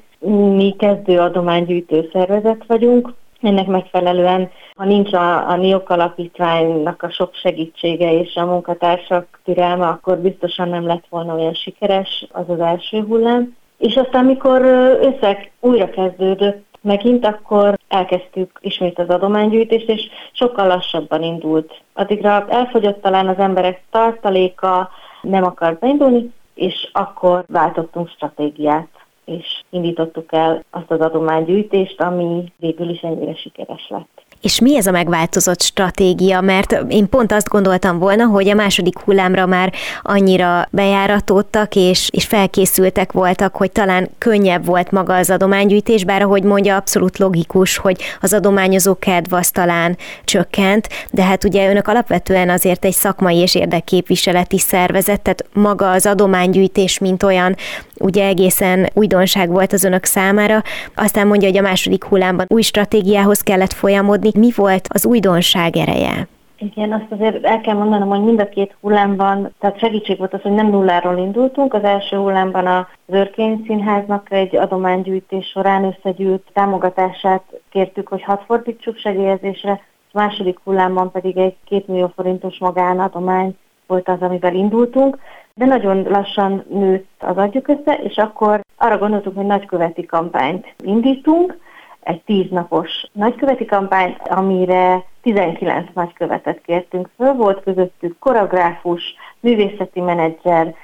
mi 0.56 0.76
kezdő 0.78 1.20
adománygyűjtő 1.20 2.10
szervezet 2.12 2.66
vagyunk, 2.68 3.14
ennek 3.42 3.68
megfelelően, 3.68 4.50
ha 4.76 4.86
nincs 4.86 5.14
a, 5.14 5.50
a 5.50 5.56
NIOK 5.56 5.90
alapítványnak 5.90 7.04
a 7.04 7.10
sok 7.10 7.34
segítsége 7.34 8.20
és 8.20 8.36
a 8.36 8.46
munkatársak 8.46 9.40
türelme, 9.44 9.88
akkor 9.88 10.18
biztosan 10.18 10.70
nem 10.70 10.86
lett 10.86 11.06
volna 11.10 11.36
olyan 11.36 11.54
sikeres 11.54 12.28
az 12.32 12.50
az 12.50 12.60
első 12.60 13.02
hullám. 13.02 13.56
És 13.78 13.96
aztán, 13.96 14.24
amikor 14.24 14.62
összeg 15.02 15.52
újra 15.60 15.90
kezdődött 15.90 16.67
megint, 16.82 17.26
akkor 17.26 17.78
elkezdtük 17.88 18.60
ismét 18.62 19.00
az 19.00 19.10
adománygyűjtést, 19.10 19.90
és 19.90 20.10
sokkal 20.32 20.68
lassabban 20.68 21.24
indult. 21.24 21.82
Addigra 21.94 22.46
elfogyott 22.50 23.02
talán 23.02 23.28
az 23.28 23.38
emberek 23.38 23.84
tartaléka, 23.90 24.90
nem 25.22 25.44
akart 25.44 25.80
beindulni, 25.80 26.34
és 26.54 26.90
akkor 26.92 27.44
váltottunk 27.48 28.10
stratégiát, 28.10 28.88
és 29.26 29.62
indítottuk 29.70 30.34
el 30.34 30.64
azt 30.70 30.92
az 30.92 31.00
adománygyűjtést, 31.00 32.02
ami 32.02 32.54
végül 32.58 32.90
is 32.90 33.02
ennyire 33.02 33.36
sikeres 33.36 33.88
lett. 33.90 34.27
És 34.42 34.60
mi 34.60 34.78
ez 34.78 34.88
a 34.88 34.92
megváltozott 34.92 35.62
stratégia? 35.62 36.42
Mert 36.42 36.84
én 36.88 37.10
pont 37.10 37.32
azt 37.32 37.48
gondoltam 37.48 38.00
volna, 38.00 38.26
hogy 38.26 38.50
a 38.50 38.54
második 38.54 39.00
hullámra 39.00 39.46
már 39.46 39.74
annyira 40.02 40.68
bejáratódtak, 40.72 41.76
és, 41.76 42.10
és 42.12 42.26
felkészültek 42.26 43.12
voltak, 43.12 43.56
hogy 43.56 43.72
talán 43.72 44.10
könnyebb 44.18 44.66
volt 44.66 44.92
maga 44.92 45.16
az 45.16 45.30
adománygyűjtés, 45.30 46.04
bár 46.04 46.22
ahogy 46.22 46.44
mondja, 46.44 46.76
abszolút 46.76 47.18
logikus, 47.18 47.78
hogy 47.78 48.02
az 48.22 48.34
adományozó 48.34 48.96
kedv 48.96 49.34
az 49.34 49.50
talán 49.50 49.98
csökkent, 50.24 50.88
de 51.12 51.24
hát 51.24 51.44
ugye 51.44 51.70
önök 51.70 51.88
alapvetően 51.88 52.50
azért 52.50 52.86
egy 52.86 52.94
szakmai 52.94 53.38
és 53.38 53.56
érdekképviseleti 53.56 54.60
szervezet, 54.60 55.22
tehát 55.22 55.46
maga 55.54 55.92
az 55.92 56.06
adománygyűjtés, 56.06 57.00
mint 57.00 57.24
olyan, 57.24 57.56
ugye 58.00 58.26
egészen 58.26 58.90
újdonság 58.94 59.50
volt 59.50 59.74
az 59.74 59.84
önök 59.84 60.06
számára. 60.06 60.64
Aztán 60.96 61.28
mondja, 61.28 61.48
hogy 61.48 61.58
a 61.58 61.62
második 61.62 62.04
hullámban 62.04 62.46
új 62.50 62.62
stratégiához 62.62 63.40
kellett 63.40 63.74
folyamodni, 63.74 64.27
mi 64.36 64.52
volt 64.56 64.88
az 64.94 65.06
újdonság 65.06 65.76
ereje? 65.76 66.28
Igen, 66.60 66.92
azt 66.92 67.12
azért 67.12 67.46
el 67.46 67.62
kell 67.62 67.76
mondanom, 67.76 68.10
hogy 68.10 68.24
mind 68.24 68.40
a 68.40 68.50
két 68.50 68.76
hullámban, 68.82 69.54
tehát 69.60 69.80
segítség 69.80 70.18
volt 70.18 70.34
az, 70.34 70.42
hogy 70.42 70.52
nem 70.52 70.70
nulláról 70.70 71.18
indultunk. 71.18 71.74
Az 71.74 71.84
első 71.84 72.18
hullámban 72.18 72.66
a 72.66 72.88
Zörkény 73.08 73.64
Színháznak 73.66 74.32
egy 74.32 74.56
adománygyűjtés 74.56 75.46
során 75.46 75.84
összegyűlt 75.84 76.44
támogatását 76.54 77.44
kértük, 77.70 78.08
hogy 78.08 78.24
hat 78.24 78.44
fordítsuk 78.46 78.98
segélyezésre, 78.98 79.72
a 80.12 80.20
második 80.20 80.60
hullámban 80.64 81.12
pedig 81.12 81.38
egy 81.38 81.56
két 81.66 81.88
millió 81.88 82.12
forintos 82.16 82.58
magánadomány 82.58 83.58
volt 83.88 84.10
az, 84.10 84.22
amivel 84.22 84.54
indultunk, 84.54 85.18
de 85.54 85.66
nagyon 85.66 86.04
lassan 86.04 86.64
nőtt 86.70 87.10
az 87.20 87.38
adjuk 87.38 87.68
össze, 87.68 87.94
és 88.04 88.18
akkor 88.18 88.62
arra 88.78 88.98
gondoltuk, 88.98 89.36
hogy 89.36 89.46
nagyköveti 89.46 90.06
kampányt 90.06 90.76
indítunk, 90.84 91.58
egy 92.04 92.22
tíznapos 92.22 93.06
nagyköveti 93.12 93.66
kampány, 93.66 94.18
amire 94.24 95.04
19 95.22 95.88
nagykövetet 95.94 96.62
kértünk 96.62 97.10
föl, 97.18 97.34
volt 97.34 97.64
közöttük 97.64 98.20
koreográfus, 98.20 99.16
művészeti 99.40 100.02
menedzser, 100.02 100.76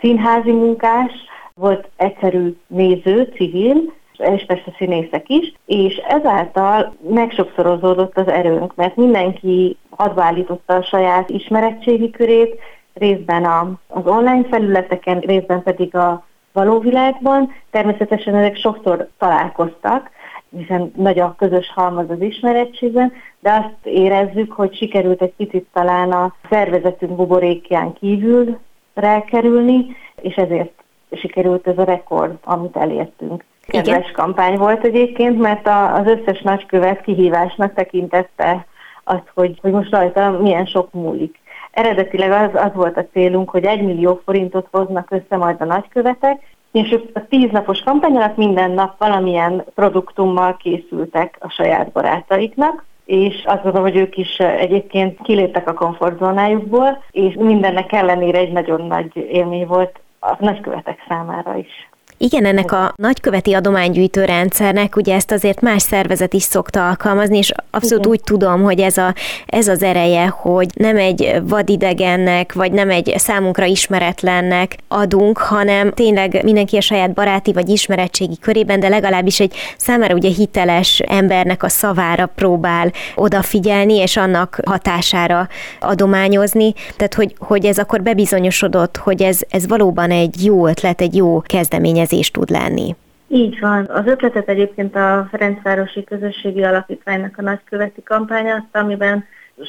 színházi 0.00 0.52
munkás, 0.52 1.12
volt 1.54 1.88
egyszerű 1.96 2.56
néző, 2.66 3.32
civil, 3.34 3.92
és 4.18 4.44
persze 4.46 4.74
színészek 4.76 5.28
is, 5.28 5.54
és 5.66 5.96
ezáltal 5.96 6.94
megsokszorozódott 7.08 8.18
az 8.18 8.28
erőnk, 8.28 8.74
mert 8.74 8.96
mindenki 8.96 9.76
adva 9.90 10.22
állította 10.22 10.74
a 10.74 10.82
saját 10.82 11.30
ismerettségi 11.30 12.10
körét, 12.10 12.60
részben 12.94 13.44
az 13.88 14.06
online 14.06 14.44
felületeken, 14.48 15.18
részben 15.18 15.62
pedig 15.62 15.94
a 15.94 16.24
való 16.52 16.78
világban. 16.78 17.52
Természetesen 17.70 18.34
ezek 18.34 18.56
sokszor 18.56 19.08
találkoztak, 19.18 20.10
hiszen 20.50 20.92
nagy 20.96 21.18
a 21.18 21.34
közös 21.38 21.72
halmaz 21.74 22.10
az 22.10 22.20
ismerettségben, 22.20 23.12
de 23.40 23.52
azt 23.52 23.86
érezzük, 23.86 24.52
hogy 24.52 24.76
sikerült 24.76 25.22
egy 25.22 25.34
picit 25.36 25.66
talán 25.72 26.12
a 26.12 26.34
szervezetünk 26.50 27.16
buborékján 27.16 27.92
kívül 27.92 28.58
rákerülni, 28.94 29.86
és 30.20 30.34
ezért 30.34 30.72
sikerült 31.12 31.66
ez 31.66 31.78
a 31.78 31.84
rekord, 31.84 32.38
amit 32.44 32.76
elértünk. 32.76 33.44
Kedves 33.66 33.98
Igen. 33.98 34.12
kampány 34.12 34.56
volt 34.56 34.84
egyébként, 34.84 35.38
mert 35.38 35.68
az 35.68 36.06
összes 36.06 36.42
nagykövet 36.42 37.00
kihívásnak 37.00 37.74
tekintette 37.74 38.66
azt, 39.04 39.30
hogy, 39.34 39.58
hogy 39.62 39.72
most 39.72 39.90
rajta 39.90 40.30
milyen 40.30 40.66
sok 40.66 40.92
múlik. 40.92 41.38
Eredetileg 41.70 42.30
az, 42.30 42.62
az 42.62 42.74
volt 42.74 42.96
a 42.96 43.06
célunk, 43.12 43.50
hogy 43.50 43.64
egy 43.64 43.82
millió 43.82 44.20
forintot 44.24 44.68
hoznak 44.70 45.10
össze 45.10 45.36
majd 45.36 45.56
a 45.60 45.64
nagykövetek, 45.64 46.55
és 46.72 46.92
ők 46.92 47.16
a 47.16 47.26
tíz 47.28 47.50
napos 47.50 47.80
kampány 47.80 48.16
alatt 48.16 48.36
minden 48.36 48.70
nap 48.70 48.98
valamilyen 48.98 49.64
produktummal 49.74 50.56
készültek 50.56 51.36
a 51.40 51.48
saját 51.48 51.92
barátaiknak, 51.92 52.84
és 53.04 53.42
azt 53.44 53.62
gondolom, 53.62 53.88
hogy 53.88 53.96
ők 53.96 54.16
is 54.16 54.38
egyébként 54.38 55.22
kiléptek 55.22 55.68
a 55.68 55.74
komfortzónájukból, 55.74 57.02
és 57.10 57.34
mindennek 57.34 57.92
ellenére 57.92 58.38
egy 58.38 58.52
nagyon 58.52 58.86
nagy 58.86 59.16
élmény 59.16 59.66
volt 59.66 60.00
a 60.20 60.36
nagykövetek 60.38 61.04
számára 61.08 61.56
is. 61.56 61.88
Igen, 62.18 62.44
ennek 62.44 62.72
a 62.72 62.92
nagyköveti 62.96 63.52
adománygyűjtő 63.52 64.24
rendszernek 64.24 64.96
ugye 64.96 65.14
ezt 65.14 65.30
azért 65.30 65.60
más 65.60 65.82
szervezet 65.82 66.34
is 66.34 66.42
szokta 66.42 66.88
alkalmazni, 66.88 67.38
és 67.38 67.52
abszolút 67.70 68.04
Igen. 68.04 68.10
úgy 68.10 68.20
tudom, 68.20 68.62
hogy 68.62 68.80
ez, 68.80 68.96
a, 68.96 69.14
ez 69.46 69.68
az 69.68 69.82
ereje, 69.82 70.26
hogy 70.26 70.68
nem 70.74 70.96
egy 70.96 71.40
vadidegennek, 71.42 72.52
vagy 72.52 72.72
nem 72.72 72.90
egy 72.90 73.14
számunkra 73.16 73.64
ismeretlennek 73.64 74.76
adunk, 74.88 75.38
hanem 75.38 75.92
tényleg 75.92 76.40
mindenki 76.42 76.76
a 76.76 76.80
saját 76.80 77.12
baráti 77.12 77.52
vagy 77.52 77.68
ismeretségi 77.68 78.38
körében, 78.40 78.80
de 78.80 78.88
legalábbis 78.88 79.40
egy 79.40 79.54
számára 79.76 80.14
ugye 80.14 80.28
hiteles 80.28 81.00
embernek 81.06 81.62
a 81.62 81.68
szavára 81.68 82.26
próbál 82.26 82.92
odafigyelni, 83.14 83.94
és 83.94 84.16
annak 84.16 84.60
hatására 84.64 85.48
adományozni. 85.80 86.72
Tehát, 86.96 87.14
hogy, 87.14 87.34
hogy 87.38 87.64
ez 87.64 87.78
akkor 87.78 88.02
bebizonyosodott, 88.02 88.96
hogy 88.96 89.22
ez, 89.22 89.38
ez 89.48 89.66
valóban 89.66 90.10
egy 90.10 90.44
jó 90.44 90.66
ötlet, 90.66 91.00
egy 91.00 91.16
jó 91.16 91.40
kezdeményezés 91.40 92.05
kezdeményezés 92.06 92.30
tud 92.30 92.50
lenni. 92.50 92.94
Így 93.28 93.60
van. 93.60 93.86
Az 93.88 94.06
ötletet 94.06 94.48
egyébként 94.48 94.96
a 94.96 95.26
Ferencvárosi 95.30 96.04
Közösségi 96.04 96.62
Alapítványnak 96.62 97.38
a 97.38 97.42
nagyköveti 97.42 98.02
kampánya 98.02 98.54
adta, 98.54 98.78
amiben 98.78 99.24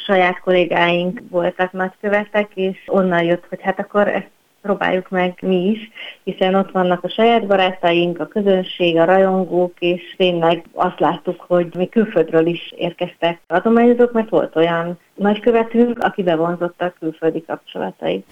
saját 0.06 0.39
kollégáink 0.39 1.21
voltak 1.30 1.71
nagykövetek, 1.71 2.52
és 2.56 2.78
onnan 2.88 3.23
jött, 3.23 3.45
hogy 3.50 3.62
hát 3.62 3.80
akkor 3.80 4.08
ezt 4.08 4.30
próbáljuk 4.62 5.10
meg 5.10 5.38
mi 5.41 5.69
is, 5.69 5.91
hiszen 6.23 6.56
ott 6.56 6.71
vannak 6.71 7.04
a 7.04 7.10
saját 7.10 7.47
barátaink, 7.47 8.19
a 8.19 8.28
közönség, 8.28 8.97
a 8.97 9.06
rajongók, 9.06 9.73
és 9.80 10.15
tényleg 10.17 10.65
azt 10.73 11.00
láttuk, 11.00 11.45
hogy 11.47 11.67
mi 11.78 11.89
külföldről 11.89 12.45
is 12.45 12.73
érkeztek 12.78 13.39
adományozók, 13.47 14.12
mert 14.12 14.30
volt 14.30 14.56
olyan 14.56 15.00
nagykövetünk, 15.17 15.99
aki 15.99 16.23
bevonzotta 16.23 16.86
a 16.86 16.93
külföldi 16.99 17.43
kapcsolatait. 17.47 18.25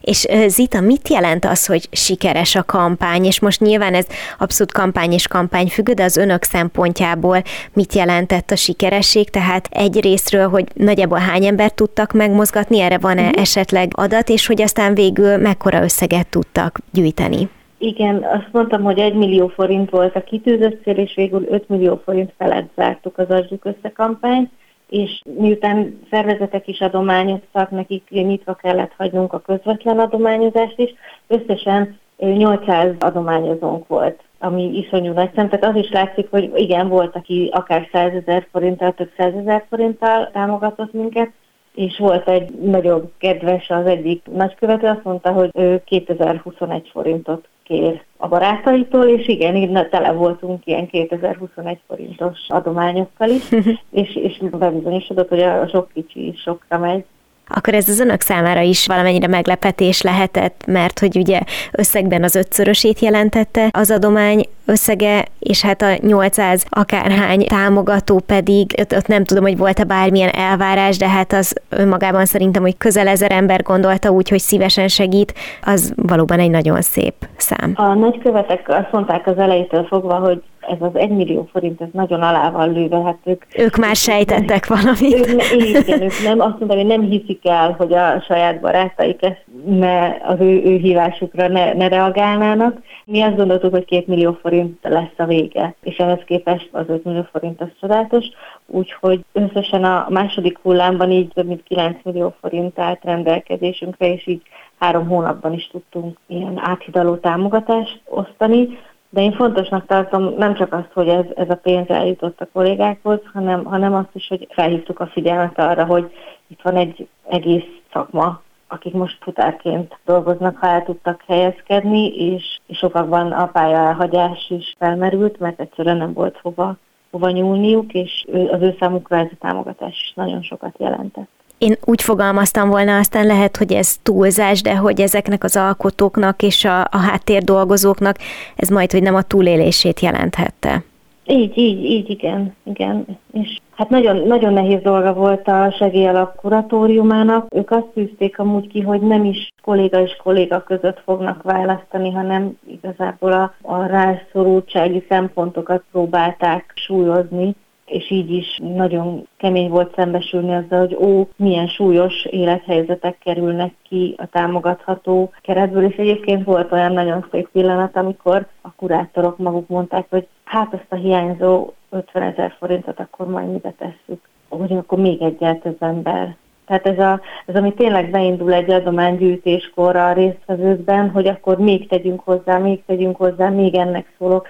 És 0.00 0.26
Zita, 0.46 0.80
mit 0.80 1.08
jelent 1.08 1.44
az, 1.44 1.66
hogy 1.66 1.88
sikeres 1.90 2.54
a 2.54 2.64
kampány? 2.64 3.24
És 3.24 3.40
most 3.40 3.60
nyilván 3.60 3.94
ez 3.94 4.06
abszolút 4.38 4.72
kampány 4.72 5.12
és 5.12 5.28
kampány 5.28 5.66
függő, 5.66 5.92
de 5.92 6.02
az 6.02 6.16
önök 6.16 6.42
szempontjából 6.42 7.42
mit 7.72 7.94
jelentett 7.94 8.50
a 8.50 8.56
sikeresség? 8.56 9.30
Tehát 9.30 9.68
egy 9.70 10.00
részről, 10.00 10.48
hogy 10.48 10.64
nagyjából 10.74 11.18
hány 11.18 11.44
embert 11.44 11.74
tudtak 11.74 12.12
megmozgatni, 12.12 12.80
erre 12.80 12.98
van-e 12.98 13.28
mm. 13.28 13.32
esetleg 13.36 13.90
adat, 13.94 14.28
és 14.28 14.46
hogy 14.46 14.62
aztán 14.62 14.94
végül 14.94 15.36
mekkora 15.36 15.82
összeget 15.82 16.26
tudtak 16.26 16.78
gyűjteni? 16.92 17.48
Igen, 17.78 18.22
azt 18.22 18.48
mondtam, 18.52 18.82
hogy 18.82 18.98
egy 18.98 19.14
millió 19.14 19.48
forint 19.48 19.90
volt 19.90 20.16
a 20.16 20.22
kitűzött 20.22 20.82
cél, 20.82 20.96
és 20.96 21.14
végül 21.14 21.46
5 21.48 21.68
millió 21.68 22.00
forint 22.04 22.32
felett 22.38 22.70
zártuk 22.76 23.18
az 23.18 23.28
Adjuk 23.28 23.64
Össze 23.64 23.92
kampányt 23.94 24.50
és 24.88 25.22
miután 25.38 26.00
szervezetek 26.10 26.68
is 26.68 26.80
adományoztak, 26.80 27.70
nekik 27.70 28.08
nyitva 28.10 28.54
kellett 28.54 28.92
hagynunk 28.96 29.32
a 29.32 29.40
közvetlen 29.40 29.98
adományozást 29.98 30.78
is, 30.78 30.94
összesen 31.26 31.98
800 32.16 32.94
adományozónk 32.98 33.86
volt, 33.86 34.22
ami 34.38 34.62
iszonyú 34.62 35.12
nagy 35.12 35.30
szem. 35.34 35.48
Tehát 35.48 35.64
az 35.76 35.82
is 35.82 35.90
látszik, 35.90 36.30
hogy 36.30 36.50
igen, 36.54 36.88
volt, 36.88 37.16
aki 37.16 37.50
akár 37.52 37.88
100 37.92 38.12
ezer 38.12 38.46
forinttal, 38.52 38.92
több 38.92 39.10
100 39.16 39.34
ezer 39.34 39.64
forinttal 39.68 40.30
támogatott 40.30 40.92
minket, 40.92 41.30
és 41.74 41.98
volt 41.98 42.28
egy 42.28 42.50
nagyobb 42.50 43.10
kedves 43.18 43.70
az 43.70 43.86
egyik 43.86 44.22
nagykövető, 44.32 44.86
azt 44.86 45.04
mondta, 45.04 45.32
hogy 45.32 45.50
ő 45.54 45.82
2021 45.84 46.88
forintot 46.92 47.48
kér 47.62 48.02
a 48.16 48.28
barátaitól, 48.28 49.04
és 49.04 49.28
igen, 49.28 49.56
így 49.56 49.70
tele 49.88 50.12
voltunk 50.12 50.66
ilyen 50.66 50.86
2021 50.86 51.78
forintos 51.86 52.38
adományokkal 52.48 53.28
is, 53.28 53.50
és, 53.90 54.16
és 54.16 54.38
bebizonyosodott, 54.38 55.28
hogy 55.28 55.40
a 55.42 55.68
sok 55.68 55.88
kicsi 55.94 56.28
is 56.28 56.40
sokra 56.40 56.78
megy, 56.78 57.04
akkor 57.48 57.74
ez 57.74 57.88
az 57.88 58.00
önök 58.00 58.20
számára 58.20 58.60
is 58.60 58.86
valamennyire 58.86 59.26
meglepetés 59.26 60.02
lehetett, 60.02 60.62
mert 60.66 60.98
hogy 60.98 61.16
ugye 61.16 61.40
összegben 61.72 62.22
az 62.22 62.34
ötszörösét 62.34 63.00
jelentette 63.00 63.68
az 63.72 63.90
adomány 63.90 64.46
összege, 64.66 65.24
és 65.38 65.62
hát 65.62 65.82
a 65.82 65.94
800 66.00 66.64
akárhány 66.68 67.46
támogató 67.46 68.20
pedig, 68.26 68.74
ott, 68.80 68.96
ott 68.96 69.06
nem 69.06 69.24
tudom, 69.24 69.42
hogy 69.42 69.56
volt-e 69.56 69.84
bármilyen 69.84 70.28
elvárás, 70.28 70.96
de 70.96 71.08
hát 71.08 71.32
az 71.32 71.54
önmagában 71.68 72.24
szerintem, 72.24 72.62
hogy 72.62 72.76
közel 72.78 73.08
ezer 73.08 73.32
ember 73.32 73.62
gondolta 73.62 74.10
úgy, 74.10 74.28
hogy 74.28 74.38
szívesen 74.38 74.88
segít, 74.88 75.34
az 75.62 75.92
valóban 75.96 76.38
egy 76.38 76.50
nagyon 76.50 76.82
szép 76.82 77.14
szám. 77.36 77.72
A 77.74 77.94
nagykövetek 77.94 78.68
azt 78.68 78.92
mondták 78.92 79.26
az 79.26 79.38
elejétől 79.38 79.84
fogva, 79.84 80.14
hogy 80.14 80.42
ez 80.68 80.76
az 80.80 80.96
egymillió 80.96 81.48
forint, 81.52 81.80
ez 81.80 81.88
nagyon 81.92 82.22
alá 82.22 82.50
van 82.50 82.72
lőve. 82.72 83.02
Hát 83.02 83.18
ők, 83.24 83.44
ők 83.56 83.76
már 83.76 83.96
sejtettek 83.96 84.66
valamit. 84.66 85.28
Ők, 85.28 85.52
igen, 85.52 86.02
ők 86.02 86.22
nem, 86.24 86.40
azt 86.40 86.58
mondták, 86.58 86.78
hogy 86.78 86.86
nem 86.86 87.00
hiszik 87.00 87.48
el, 87.48 87.74
hogy 87.78 87.92
a 87.92 88.20
saját 88.20 88.60
barátaik 88.60 89.22
ezt 89.22 89.44
ne, 89.66 90.06
az 90.06 90.40
ő, 90.40 90.62
ő 90.64 90.76
hívásukra 90.76 91.48
ne, 91.48 91.72
ne 91.72 91.88
reagálnának. 91.88 92.78
Mi 93.04 93.22
azt 93.22 93.36
gondoltuk, 93.36 93.70
hogy 93.70 93.84
két 93.84 94.06
millió 94.06 94.38
forint 94.40 94.78
lesz 94.82 95.18
a 95.18 95.24
vége, 95.24 95.74
és 95.82 95.96
ehhez 95.96 96.22
képest 96.26 96.68
az 96.72 96.84
5 96.88 97.04
millió 97.04 97.26
forint 97.32 97.60
az 97.60 97.68
csodálatos, 97.80 98.26
úgyhogy 98.66 99.24
összesen 99.32 99.84
a 99.84 100.06
második 100.08 100.58
hullámban 100.62 101.10
így 101.10 101.28
több 101.34 101.46
mint 101.46 101.62
9 101.62 101.96
millió 102.02 102.34
forint 102.40 102.78
állt 102.78 103.04
rendelkezésünkre, 103.04 104.12
és 104.12 104.26
így 104.26 104.42
három 104.78 105.06
hónapban 105.06 105.52
is 105.52 105.68
tudtunk 105.72 106.18
ilyen 106.26 106.60
áthidaló 106.62 107.16
támogatást 107.16 108.00
osztani. 108.04 108.78
De 109.10 109.22
én 109.22 109.32
fontosnak 109.32 109.86
tartom 109.86 110.34
nem 110.36 110.54
csak 110.54 110.72
azt, 110.72 110.92
hogy 110.92 111.08
ez, 111.08 111.24
ez 111.34 111.50
a 111.50 111.54
pénz 111.54 111.88
eljutott 111.88 112.40
a 112.40 112.48
kollégákhoz, 112.52 113.20
hanem, 113.32 113.64
hanem 113.64 113.94
azt 113.94 114.14
is, 114.14 114.28
hogy 114.28 114.46
felhívtuk 114.50 115.00
a 115.00 115.06
figyelmet 115.06 115.58
arra, 115.58 115.84
hogy 115.84 116.12
itt 116.46 116.62
van 116.62 116.76
egy 116.76 117.08
egész 117.28 117.66
szakma, 117.92 118.42
akik 118.68 118.92
most 118.92 119.22
futárként 119.22 119.98
dolgoznak, 120.04 120.56
ha 120.56 120.66
el 120.66 120.82
tudtak 120.82 121.22
helyezkedni, 121.26 122.06
és, 122.06 122.58
és 122.66 122.78
sokakban 122.78 123.32
a 123.32 123.46
pályaelhagyás 123.46 124.50
is 124.50 124.74
felmerült, 124.78 125.38
mert 125.38 125.60
egyszerűen 125.60 125.96
nem 125.96 126.12
volt 126.12 126.38
hova, 126.42 126.76
hova 127.10 127.30
nyúlniuk, 127.30 127.92
és 127.92 128.24
az 128.50 128.60
ő 128.60 128.76
számukra 128.78 129.16
ez 129.16 129.28
a 129.30 129.36
támogatás 129.40 130.00
is 130.00 130.12
nagyon 130.14 130.42
sokat 130.42 130.78
jelentett. 130.78 131.37
Én 131.58 131.76
úgy 131.84 132.02
fogalmaztam 132.02 132.68
volna, 132.68 132.98
aztán 132.98 133.26
lehet, 133.26 133.56
hogy 133.56 133.72
ez 133.72 133.96
túlzás, 134.02 134.62
de 134.62 134.76
hogy 134.76 135.00
ezeknek 135.00 135.44
az 135.44 135.56
alkotóknak 135.56 136.42
és 136.42 136.64
a, 136.64 136.80
a 136.80 136.96
háttérdolgozóknak 136.96 138.16
ez 138.56 138.68
majd, 138.68 138.90
hogy 138.92 139.02
nem 139.02 139.14
a 139.14 139.22
túlélését 139.22 140.00
jelenthette. 140.00 140.82
Így, 141.30 141.58
így, 141.58 141.84
így, 141.84 142.10
igen, 142.10 142.54
igen. 142.62 143.04
És 143.32 143.58
hát 143.74 143.88
nagyon, 143.88 144.16
nagyon 144.16 144.52
nehéz 144.52 144.82
dolga 144.82 145.12
volt 145.12 145.48
a 145.48 145.74
segélyalap 145.78 146.36
kuratóriumának. 146.36 147.46
Ők 147.54 147.70
azt 147.70 147.86
tűzték 147.94 148.38
amúgy 148.38 148.68
ki, 148.68 148.80
hogy 148.80 149.00
nem 149.00 149.24
is 149.24 149.52
kolléga 149.62 150.00
és 150.00 150.16
kolléga 150.22 150.62
között 150.62 151.00
fognak 151.04 151.42
választani, 151.42 152.10
hanem 152.10 152.58
igazából 152.66 153.32
a, 153.32 153.54
a 153.62 153.86
rászorultsági 153.86 155.04
szempontokat 155.08 155.82
próbálták 155.90 156.72
súlyozni 156.74 157.54
és 157.88 158.10
így 158.10 158.30
is 158.30 158.58
nagyon 158.62 159.28
kemény 159.36 159.68
volt 159.68 159.94
szembesülni 159.94 160.54
azzal, 160.54 160.78
hogy 160.78 160.94
ó, 160.94 161.28
milyen 161.36 161.66
súlyos 161.66 162.24
élethelyzetek 162.24 163.18
kerülnek 163.18 163.72
ki 163.88 164.14
a 164.18 164.26
támogatható 164.26 165.32
keretből, 165.42 165.84
és 165.84 165.96
egyébként 165.96 166.44
volt 166.44 166.72
olyan 166.72 166.92
nagyon 166.92 167.26
szép 167.30 167.48
pillanat, 167.52 167.96
amikor 167.96 168.46
a 168.62 168.72
kurátorok 168.72 169.38
maguk 169.38 169.68
mondták, 169.68 170.06
hogy 170.10 170.26
hát 170.44 170.72
ezt 170.74 170.86
a 170.88 170.94
hiányzó 170.94 171.72
50 171.90 172.22
ezer 172.22 172.54
forintot 172.58 173.00
akkor 173.00 173.26
majd 173.26 173.50
mibe 173.50 173.74
tesszük, 173.78 174.28
hogy 174.48 174.72
akkor 174.72 174.98
még 174.98 175.22
egyel 175.22 175.58
több 175.58 175.82
ember 175.82 176.36
tehát 176.68 176.86
ez, 176.86 176.98
a, 176.98 177.20
ez 177.46 177.54
ami 177.54 177.74
tényleg 177.74 178.10
beindul 178.10 178.52
egy 178.52 178.70
adománygyűjtéskor 178.70 179.96
a 179.96 180.12
résztvevőkben, 180.12 181.10
hogy 181.10 181.26
akkor 181.26 181.58
még 181.58 181.88
tegyünk 181.88 182.20
hozzá, 182.20 182.58
még 182.58 182.82
tegyünk 182.86 183.16
hozzá, 183.16 183.48
még 183.48 183.74
ennek 183.74 184.12
szólok. 184.18 184.46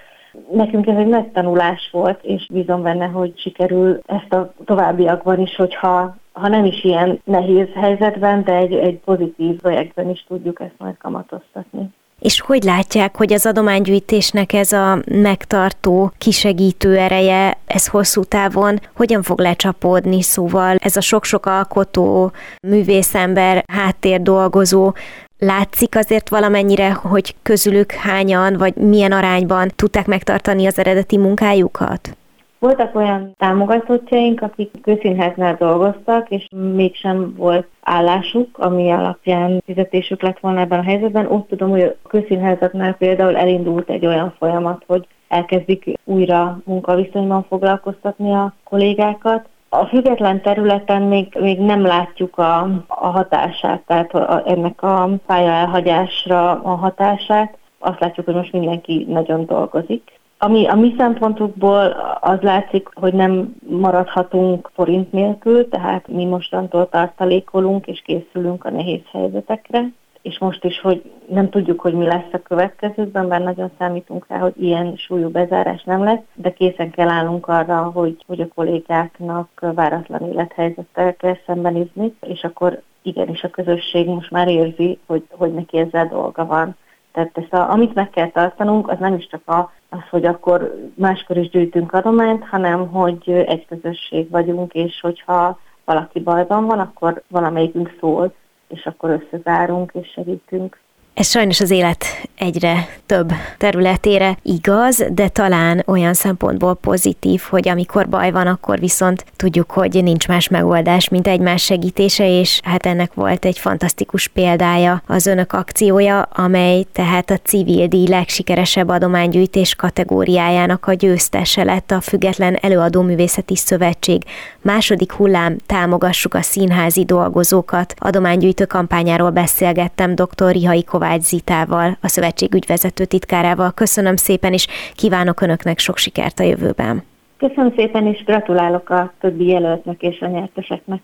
Nekünk 0.51 0.87
ez 0.87 0.97
egy 0.97 1.07
nagy 1.07 1.27
tanulás 1.27 1.89
volt, 1.91 2.19
és 2.23 2.47
bízom 2.53 2.81
benne, 2.81 3.05
hogy 3.05 3.39
sikerül 3.39 3.99
ezt 4.05 4.33
a 4.33 4.53
továbbiakban 4.65 5.39
is, 5.39 5.55
hogyha 5.55 6.15
ha 6.31 6.47
nem 6.47 6.65
is 6.65 6.83
ilyen 6.83 7.21
nehéz 7.23 7.67
helyzetben, 7.75 8.43
de 8.43 8.53
egy, 8.53 8.73
egy 8.73 8.97
pozitív 8.97 9.59
projektben 9.59 10.09
is 10.09 10.25
tudjuk 10.27 10.59
ezt 10.59 10.75
majd 10.77 10.97
kamatoztatni. 10.97 11.89
És 12.19 12.41
hogy 12.41 12.63
látják, 12.63 13.17
hogy 13.17 13.33
az 13.33 13.45
adománygyűjtésnek 13.45 14.53
ez 14.53 14.71
a 14.71 14.99
megtartó, 15.05 16.11
kisegítő 16.17 16.97
ereje, 16.97 17.57
ez 17.65 17.87
hosszú 17.87 18.23
távon 18.23 18.79
hogyan 18.95 19.21
fog 19.21 19.39
lecsapódni? 19.39 20.21
Szóval 20.21 20.75
ez 20.79 20.95
a 20.95 21.01
sok-sok 21.01 21.45
alkotó, 21.45 22.31
művészember, 22.67 23.63
háttér 23.67 24.21
dolgozó, 24.21 24.91
Látszik 25.39 25.95
azért 25.95 26.29
valamennyire, 26.29 26.93
hogy 26.93 27.35
közülük 27.41 27.91
hányan, 27.91 28.57
vagy 28.57 28.75
milyen 28.75 29.11
arányban 29.11 29.67
tudták 29.75 30.05
megtartani 30.05 30.65
az 30.65 30.79
eredeti 30.79 31.17
munkájukat? 31.17 32.17
Voltak 32.59 32.95
olyan 32.95 33.33
támogatottjaink, 33.37 34.41
akik 34.41 34.71
közszínháznál 34.81 35.55
dolgoztak, 35.59 36.29
és 36.29 36.47
mégsem 36.75 37.33
volt 37.37 37.67
állásuk, 37.81 38.57
ami 38.57 38.91
alapján 38.91 39.61
fizetésük 39.65 40.21
lett 40.21 40.39
volna 40.39 40.59
ebben 40.59 40.79
a 40.79 40.83
helyzetben. 40.83 41.25
Ott 41.25 41.47
tudom, 41.47 41.69
hogy 41.69 41.81
a 41.81 42.07
közszínházaknál 42.07 42.93
például 42.93 43.37
elindult 43.37 43.89
egy 43.89 44.05
olyan 44.05 44.33
folyamat, 44.37 44.83
hogy 44.87 45.07
elkezdik 45.27 45.99
újra 46.03 46.59
munkaviszonyban 46.65 47.45
foglalkoztatni 47.49 48.33
a 48.33 48.53
kollégákat, 48.63 49.47
a 49.69 49.85
független 49.85 50.41
területen 50.41 51.01
még, 51.01 51.37
még 51.39 51.59
nem 51.59 51.81
látjuk 51.81 52.37
a, 52.37 52.61
a 52.87 53.07
hatását, 53.07 53.81
tehát 53.85 54.13
a, 54.13 54.43
ennek 54.45 54.83
a 54.83 55.09
pályaelhagyásra 55.25 56.51
a 56.51 56.75
hatását. 56.75 57.57
Azt 57.79 57.99
látjuk, 57.99 58.25
hogy 58.25 58.35
most 58.35 58.51
mindenki 58.51 59.05
nagyon 59.09 59.45
dolgozik. 59.45 60.19
Ami 60.37 60.67
a 60.67 60.75
mi 60.75 60.95
szempontukból 60.97 61.95
az 62.19 62.37
látszik, 62.41 62.89
hogy 62.93 63.13
nem 63.13 63.55
maradhatunk 63.69 64.71
forint 64.73 65.11
nélkül, 65.11 65.69
tehát 65.69 66.07
mi 66.07 66.25
mostantól 66.25 66.89
tartalékolunk 66.89 67.87
és 67.87 68.01
készülünk 68.01 68.65
a 68.65 68.71
nehéz 68.71 69.01
helyzetekre 69.11 69.91
és 70.21 70.39
most 70.39 70.63
is, 70.63 70.79
hogy 70.79 71.11
nem 71.27 71.49
tudjuk, 71.49 71.79
hogy 71.79 71.93
mi 71.93 72.05
lesz 72.05 72.33
a 72.33 72.41
következőkben, 72.41 73.25
mert 73.25 73.43
nagyon 73.43 73.71
számítunk 73.77 74.25
rá, 74.27 74.37
hogy 74.37 74.53
ilyen 74.57 74.95
súlyú 74.95 75.29
bezárás 75.29 75.83
nem 75.83 76.03
lesz, 76.03 76.23
de 76.33 76.53
készen 76.53 76.91
kell 76.91 77.07
állnunk 77.07 77.47
arra, 77.47 77.81
hogy, 77.83 78.23
hogy 78.27 78.41
a 78.41 78.47
kollégáknak 78.55 79.49
váratlan 79.59 80.31
élethelyzettel 80.31 81.15
kell 81.15 81.37
szembenézni, 81.45 82.15
és 82.21 82.43
akkor 82.43 82.81
igenis 83.01 83.43
a 83.43 83.49
közösség 83.49 84.07
most 84.07 84.31
már 84.31 84.47
érzi, 84.47 84.99
hogy, 85.05 85.23
hogy 85.29 85.53
neki 85.53 85.77
ezzel 85.77 86.07
dolga 86.07 86.45
van. 86.45 86.75
Tehát 87.11 87.37
ezt 87.37 87.53
a, 87.53 87.71
amit 87.71 87.93
meg 87.93 88.09
kell 88.09 88.29
tartanunk, 88.29 88.89
az 88.89 88.97
nem 88.99 89.13
is 89.13 89.27
csak 89.27 89.47
a, 89.47 89.71
az, 89.89 90.09
hogy 90.09 90.25
akkor 90.25 90.89
máskor 90.95 91.37
is 91.37 91.49
gyűjtünk 91.49 91.93
adományt, 91.93 92.43
hanem 92.43 92.87
hogy 92.87 93.29
egy 93.29 93.65
közösség 93.65 94.29
vagyunk, 94.29 94.73
és 94.73 94.99
hogyha 95.01 95.59
valaki 95.85 96.19
bajban 96.19 96.65
van, 96.65 96.79
akkor 96.79 97.23
valamelyikünk 97.27 97.95
szól, 97.99 98.33
és 98.69 98.85
akkor 98.85 99.09
összezárunk 99.09 99.91
és 99.93 100.07
segítünk. 100.07 100.79
Ez 101.19 101.29
sajnos 101.29 101.59
az 101.59 101.69
élet 101.69 102.05
egyre 102.37 102.87
több 103.05 103.31
területére 103.57 104.37
igaz, 104.41 105.05
de 105.11 105.27
talán 105.27 105.83
olyan 105.85 106.13
szempontból 106.13 106.75
pozitív, 106.75 107.41
hogy 107.49 107.69
amikor 107.69 108.09
baj 108.09 108.31
van, 108.31 108.47
akkor 108.47 108.79
viszont 108.79 109.25
tudjuk, 109.35 109.71
hogy 109.71 110.03
nincs 110.03 110.27
más 110.27 110.47
megoldás, 110.47 111.09
mint 111.09 111.27
egymás 111.27 111.63
segítése, 111.63 112.39
és 112.39 112.59
hát 112.63 112.85
ennek 112.85 113.13
volt 113.13 113.45
egy 113.45 113.57
fantasztikus 113.57 114.27
példája 114.27 115.01
az 115.07 115.25
önök 115.25 115.53
akciója, 115.53 116.21
amely 116.21 116.85
tehát 116.91 117.29
a 117.29 117.37
civil 117.37 117.87
díj 117.87 118.07
legsikeresebb 118.07 118.89
adománygyűjtés 118.89 119.75
kategóriájának 119.75 120.87
a 120.87 120.93
győztese 120.93 121.63
lett 121.63 121.91
a 121.91 122.01
Független 122.01 122.57
Előadó 122.61 123.01
Művészeti 123.01 123.55
Szövetség 123.55 124.23
második 124.61 125.11
hullám 125.11 125.57
Támogassuk 125.65 126.33
a 126.33 126.41
színházi 126.41 127.05
dolgozókat 127.05 127.93
adománygyűjtő 127.97 128.65
kampányáról 128.65 129.29
beszélgettem 129.29 130.15
dr. 130.15 130.51
Rihai 130.51 130.83
Kovács 130.83 131.07
Kovács 131.09 131.27
Zitával, 131.27 131.97
a 132.01 132.07
szövetség 132.07 132.53
ügyvezető 132.53 133.05
titkárával. 133.05 133.71
Köszönöm 133.71 134.15
szépen, 134.15 134.53
és 134.53 134.67
kívánok 134.95 135.41
Önöknek 135.41 135.79
sok 135.79 135.97
sikert 135.97 136.39
a 136.39 136.43
jövőben. 136.43 137.03
Köszönöm 137.37 137.73
szépen, 137.75 138.07
és 138.07 138.23
gratulálok 138.23 138.89
a 138.89 139.13
többi 139.19 139.47
jelöltnek 139.47 140.01
és 140.01 140.21
a 140.21 140.27
nyerteseknek. 140.27 141.01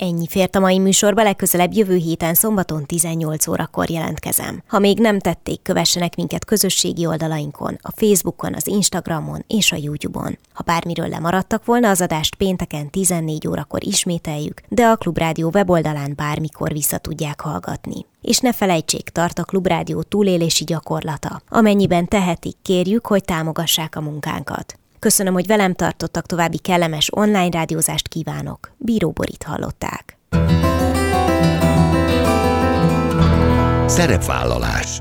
Ennyi 0.00 0.26
fért 0.26 0.56
a 0.56 0.60
mai 0.60 0.78
műsorba, 0.78 1.22
legközelebb 1.22 1.72
jövő 1.72 1.96
héten 1.96 2.34
szombaton 2.34 2.86
18 2.86 3.46
órakor 3.46 3.90
jelentkezem. 3.90 4.62
Ha 4.66 4.78
még 4.78 4.98
nem 4.98 5.18
tették, 5.18 5.62
kövessenek 5.62 6.16
minket 6.16 6.44
közösségi 6.44 7.06
oldalainkon, 7.06 7.78
a 7.82 7.90
Facebookon, 7.96 8.54
az 8.54 8.66
Instagramon 8.66 9.44
és 9.46 9.72
a 9.72 9.76
YouTube-on. 9.76 10.38
Ha 10.52 10.62
bármiről 10.66 11.08
lemaradtak 11.08 11.64
volna, 11.64 11.88
az 11.88 12.00
adást 12.00 12.34
pénteken 12.34 12.90
14 12.90 13.48
órakor 13.48 13.86
ismételjük, 13.86 14.60
de 14.68 14.84
a 14.84 14.96
Klubrádió 14.96 15.50
weboldalán 15.54 16.12
bármikor 16.16 16.72
vissza 16.72 16.98
tudják 16.98 17.40
hallgatni. 17.40 18.06
És 18.22 18.38
ne 18.38 18.52
felejtsék, 18.52 19.08
tart 19.08 19.38
a 19.38 19.44
Klubrádió 19.44 20.02
túlélési 20.02 20.64
gyakorlata. 20.64 21.42
Amennyiben 21.48 22.08
tehetik, 22.08 22.56
kérjük, 22.62 23.06
hogy 23.06 23.24
támogassák 23.24 23.96
a 23.96 24.00
munkánkat. 24.00 24.78
Köszönöm, 24.98 25.32
hogy 25.32 25.46
velem 25.46 25.74
tartottak, 25.74 26.26
további 26.26 26.58
kellemes 26.58 27.08
online 27.12 27.48
rádiózást 27.50 28.08
kívánok. 28.08 28.72
Bíró 28.76 29.10
Borit 29.10 29.42
hallották. 29.42 30.18
Szerepvállalás 33.86 34.96